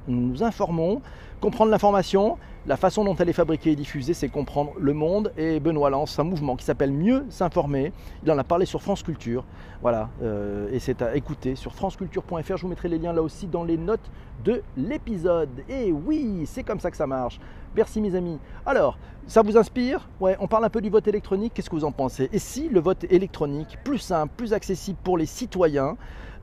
nous, 0.09 0.43
informons. 0.43 1.01
Comprendre 1.41 1.71
l'information, 1.71 2.39
la 2.67 2.77
façon 2.77 3.05
dont 3.05 3.15
elle 3.15 3.29
est 3.29 3.35
fabriquée 3.35 3.73
et 3.73 3.77
diffusée, 3.77 4.15
c'est 4.15 4.29
comprendre 4.29 4.73
le 4.79 4.95
monde. 4.95 5.33
Et 5.37 5.61
Benoît 5.61 5.91
lance 5.91 6.19
un 6.19 6.25
mouvement 6.25 6.57
qui 6.57 6.65
s'appelle 6.65 6.93
Mieux 6.93 7.25
s'informer. 7.29 7.93
Il 8.25 8.33
en 8.33 8.39
a 8.39 8.45
parlé 8.45 8.65
sur 8.67 8.83
France 8.83 9.03
Culture. 9.03 9.45
Voilà, 9.83 10.09
euh, 10.23 10.69
et 10.73 10.79
c'est 10.79 11.03
à 11.03 11.15
écouter 11.15 11.55
sur 11.55 11.75
franceculture.fr. 11.75 12.57
Je 12.57 12.63
vous 12.63 12.69
mettrai 12.69 12.89
les 12.89 12.99
liens 12.99 13.13
là 13.13 13.23
aussi 13.23 13.47
dans 13.47 13.65
les 13.65 13.77
notes 13.77 14.11
de 14.45 14.63
l'épisode. 14.77 15.51
Et 15.69 15.93
oui, 15.93 16.45
c'est 16.47 16.63
comme 16.63 16.81
ça 16.81 16.91
que 16.91 16.97
ça 16.97 17.07
marche. 17.07 17.39
Merci 17.77 18.01
mes 18.01 18.15
amis. 18.15 18.39
Alors, 18.65 18.97
ça 19.27 19.43
vous 19.43 19.59
inspire? 19.59 20.09
Ouais, 20.19 20.37
on 20.41 20.47
parle 20.47 20.65
un 20.65 20.71
peu 20.71 20.81
du 20.81 20.89
vote 20.89 21.07
électronique. 21.07 21.53
Qu'est-ce 21.55 21.69
que 21.69 21.77
vous 21.77 21.85
en 21.85 21.93
pensez? 21.93 22.31
Et 22.33 22.39
si 22.39 22.69
le 22.69 22.81
vote 22.81 23.05
électronique, 23.11 23.77
plus 23.85 23.99
simple, 23.99 24.33
plus 24.37 24.55
accessible 24.55 24.99
pour 25.05 25.19
les 25.19 25.27
citoyens, 25.27 25.97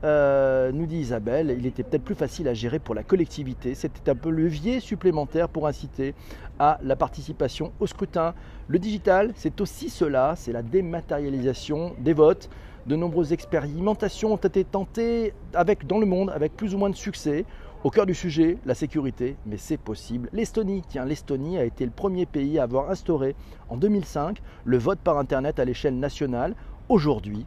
euh, 0.04 0.70
nous 0.70 0.84
dit 0.84 0.98
Isabelle, 0.98 1.56
il 1.58 1.66
était 1.66 1.82
peut-être 1.82 2.04
plus 2.04 2.14
facile 2.14 2.46
à 2.48 2.54
gérer 2.54 2.78
pour 2.78 2.94
la 2.94 3.02
collectivité. 3.02 3.74
C'était 3.74 4.10
un 4.10 4.14
peu 4.14 4.28
levier 4.28 4.80
supplémentaire 4.80 5.48
pour 5.48 5.66
inciter 5.66 6.14
à 6.58 6.78
la 6.82 6.94
participation 6.94 7.72
au 7.80 7.86
scrutin. 7.86 8.34
Le 8.68 8.78
digital, 8.78 9.32
c'est 9.34 9.60
aussi 9.62 9.88
cela, 9.88 10.34
c'est 10.36 10.52
la 10.52 10.62
dématérialisation 10.62 11.94
des 11.98 12.12
votes. 12.12 12.50
De 12.86 12.96
nombreuses 12.96 13.32
expérimentations 13.32 14.34
ont 14.34 14.36
été 14.36 14.62
tentées 14.62 15.32
avec, 15.54 15.86
dans 15.86 15.98
le 15.98 16.06
monde 16.06 16.30
avec 16.30 16.54
plus 16.54 16.74
ou 16.74 16.78
moins 16.78 16.90
de 16.90 16.96
succès. 16.96 17.46
Au 17.82 17.90
cœur 17.90 18.04
du 18.04 18.14
sujet, 18.14 18.58
la 18.66 18.74
sécurité, 18.74 19.36
mais 19.46 19.56
c'est 19.56 19.78
possible. 19.78 20.28
L'Estonie, 20.32 20.82
tiens, 20.86 21.06
l'Estonie 21.06 21.56
a 21.56 21.64
été 21.64 21.84
le 21.84 21.90
premier 21.90 22.26
pays 22.26 22.58
à 22.58 22.64
avoir 22.64 22.90
instauré 22.90 23.34
en 23.70 23.78
2005 23.78 24.42
le 24.64 24.78
vote 24.78 24.98
par 24.98 25.18
Internet 25.18 25.58
à 25.58 25.64
l'échelle 25.64 25.98
nationale. 25.98 26.54
Aujourd'hui, 26.90 27.46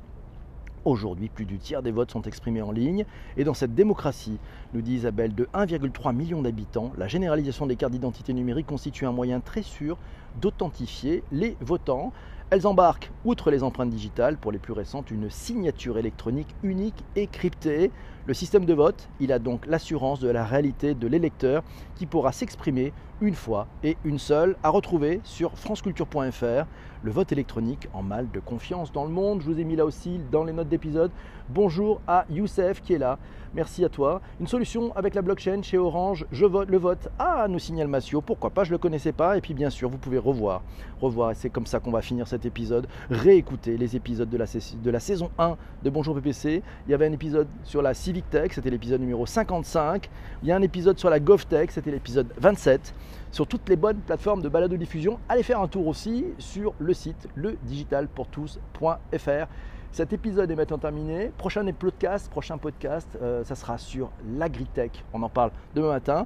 Aujourd'hui, 0.88 1.28
plus 1.28 1.44
du 1.44 1.58
tiers 1.58 1.84
des 1.84 1.92
votes 1.92 2.12
sont 2.12 2.22
exprimés 2.22 2.62
en 2.62 2.72
ligne. 2.72 3.04
Et 3.36 3.44
dans 3.44 3.54
cette 3.54 3.76
démocratie, 3.76 4.40
nous 4.74 4.82
dit 4.82 4.94
Isabelle, 4.94 5.36
de 5.36 5.44
1,3 5.54 6.16
million 6.16 6.42
d'habitants, 6.42 6.94
la 6.98 7.10
généralisation 7.10 7.68
des 7.68 7.76
cartes 7.76 7.92
d'identité 7.92 8.32
numérique 8.32 8.68
constitue 8.68 9.06
un 9.06 9.12
moyen 9.12 9.42
très 9.42 9.64
sûr 9.64 9.98
d'authentifier 10.40 11.26
les 11.34 11.58
votants. 11.60 12.14
Elles 12.52 12.66
embarquent, 12.66 13.12
outre 13.26 13.52
les 13.52 13.64
empreintes 13.64 13.90
digitales, 13.90 14.38
pour 14.38 14.54
les 14.54 14.60
plus 14.60 14.72
récentes, 14.72 15.12
une 15.12 15.30
signature 15.30 15.98
électronique 15.98 16.56
unique 16.64 17.04
et 17.18 17.28
cryptée. 17.28 17.92
Le 18.26 18.34
système 18.34 18.64
de 18.64 18.74
vote, 18.74 19.10
il 19.20 19.34
a 19.34 19.40
donc 19.40 19.66
l'assurance 19.66 20.22
de 20.22 20.30
la 20.30 20.46
réalité 20.46 20.96
de 20.96 21.08
l'électeur 21.08 21.64
qui 21.96 22.06
pourra 22.06 22.32
s'exprimer 22.32 22.94
une 23.22 23.36
fois 23.36 23.68
et 23.84 23.98
une 24.04 24.20
seule 24.20 24.56
à 24.64 24.70
retrouver 24.70 25.20
sur 25.24 25.58
franceculture.fr. 25.58 26.66
Le 27.04 27.12
vote 27.12 27.32
électronique 27.32 27.88
en 27.94 28.02
mal 28.02 28.30
de 28.32 28.40
confiance 28.40 28.92
dans 28.92 29.06
le 29.06 29.12
monde. 29.12 29.42
Je 29.42 29.46
vous 29.46 29.60
ai 29.60 29.64
mis 29.64 29.76
là 29.76 29.86
aussi 29.86 30.20
dans 30.32 30.44
les 30.44 30.54
notes 30.54 30.68
d'épisode. 30.68 31.12
Bonjour 31.50 32.02
à 32.08 32.26
Youssef 32.30 32.82
qui 32.82 32.94
est 32.94 32.98
là. 32.98 33.20
Merci 33.54 33.86
à 33.86 33.90
toi. 33.90 34.22
Une 34.40 34.48
solution 34.48 34.94
avec 34.96 35.16
la 35.16 35.22
blockchain 35.22 35.62
chez 35.62 35.78
Orange. 35.78 36.26
Je 36.32 36.46
vote 36.46 36.70
le 36.70 36.78
vote. 36.78 37.08
Ah, 37.18 37.48
nous 37.48 37.60
signale 37.60 37.88
Massio. 37.88 38.22
Pourquoi 38.22 38.50
pas 38.50 38.64
Je 38.64 38.72
le 38.72 38.78
connaissais 38.78 39.14
pas. 39.14 39.38
Et 39.38 39.42
puis 39.42 39.54
bien 39.54 39.70
sûr, 39.70 39.90
vous 39.90 39.98
pouvez 39.98 40.18
revoir, 40.18 40.64
revoir. 41.00 41.32
C'est 41.36 41.50
comme 41.50 41.66
ça 41.66 41.80
qu'on 41.80 41.92
va 41.92 42.02
finir 42.02 42.28
cet 42.28 42.46
épisode. 42.46 42.88
Réécouter 43.10 43.78
les 43.78 43.96
épisodes 43.96 44.30
de 44.30 44.38
la, 44.38 44.46
de 44.46 44.92
la 44.92 45.00
saison 45.00 45.30
1 45.40 45.56
de 45.84 45.90
Bonjour 45.90 46.16
PPC. 46.16 46.62
Il 46.88 46.92
y 46.92 46.94
avait 46.94 47.08
un 47.08 47.14
épisode 47.14 47.48
sur 47.64 47.82
la 47.82 47.94
Civic 47.94 48.30
Tech. 48.30 48.52
C'était 48.54 48.70
l'épisode 48.70 49.00
numéro 49.00 49.26
55. 49.26 50.10
Il 50.44 50.50
y 50.50 50.52
a 50.52 50.56
un 50.56 50.62
épisode 50.62 51.00
sur 51.00 51.10
la 51.10 51.20
GovTech. 51.20 51.72
C'était 51.72 51.92
l'épisode 51.92 52.28
27 52.40 52.94
sur 53.32 53.48
toutes 53.48 53.68
les 53.70 53.76
bonnes 53.76 54.00
plateformes 54.00 54.42
de 54.42 54.50
balado 54.50 54.78
diffusion. 54.78 55.20
Allez 55.30 55.44
faire 55.44 55.62
un 55.62 55.68
tour 55.68 55.88
aussi 55.88 56.26
sur 56.38 56.74
le 56.80 56.94
site 56.94 57.28
ledigitalpourtous.fr. 57.36 59.48
Cet 59.92 60.14
épisode 60.14 60.52
est 60.52 60.56
maintenant 60.56 60.78
terminé. 60.78 61.32
Prochain 61.38 61.66
podcast, 61.72 62.30
prochain 62.30 62.58
podcast, 62.58 63.18
euh, 63.22 63.44
ça 63.44 63.56
sera 63.56 63.78
sur 63.78 64.12
l'agritech. 64.38 65.04
On 65.14 65.24
en 65.24 65.30
parle 65.30 65.52
demain 65.74 65.90
matin. 65.90 66.26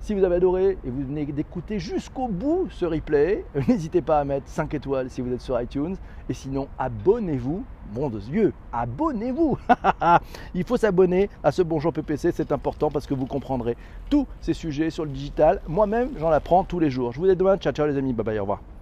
Si 0.00 0.14
vous 0.14 0.24
avez 0.24 0.36
adoré 0.36 0.78
et 0.82 0.90
vous 0.90 1.02
venez 1.02 1.26
d'écouter 1.26 1.78
jusqu'au 1.78 2.26
bout 2.26 2.68
ce 2.70 2.86
replay, 2.86 3.44
n'hésitez 3.68 4.00
pas 4.00 4.20
à 4.20 4.24
mettre 4.24 4.48
5 4.48 4.72
étoiles 4.72 5.10
si 5.10 5.20
vous 5.20 5.30
êtes 5.30 5.42
sur 5.42 5.60
iTunes. 5.60 5.94
Et 6.28 6.34
sinon, 6.34 6.68
abonnez-vous. 6.78 7.64
Bon 7.92 8.08
de 8.08 8.18
Dieu, 8.18 8.54
abonnez-vous 8.72 9.58
Il 10.54 10.64
faut 10.64 10.76
s'abonner 10.78 11.28
à 11.42 11.52
ce 11.52 11.60
Bonjour 11.60 11.92
PPC, 11.92 12.32
c'est 12.32 12.50
important 12.52 12.90
parce 12.90 13.06
que 13.06 13.14
vous 13.14 13.26
comprendrez 13.26 13.76
tous 14.08 14.26
ces 14.40 14.54
sujets 14.54 14.90
sur 14.90 15.04
le 15.04 15.10
digital. 15.10 15.60
Moi-même, 15.68 16.10
j'en 16.18 16.30
apprends 16.30 16.64
tous 16.64 16.78
les 16.78 16.90
jours. 16.90 17.12
Je 17.12 17.18
vous 17.18 17.26
dis 17.26 17.36
demain. 17.36 17.58
Ciao, 17.58 17.72
ciao 17.72 17.86
les 17.86 17.98
amis. 17.98 18.14
Bye 18.14 18.24
bye, 18.24 18.38
au 18.38 18.42
revoir. 18.42 18.79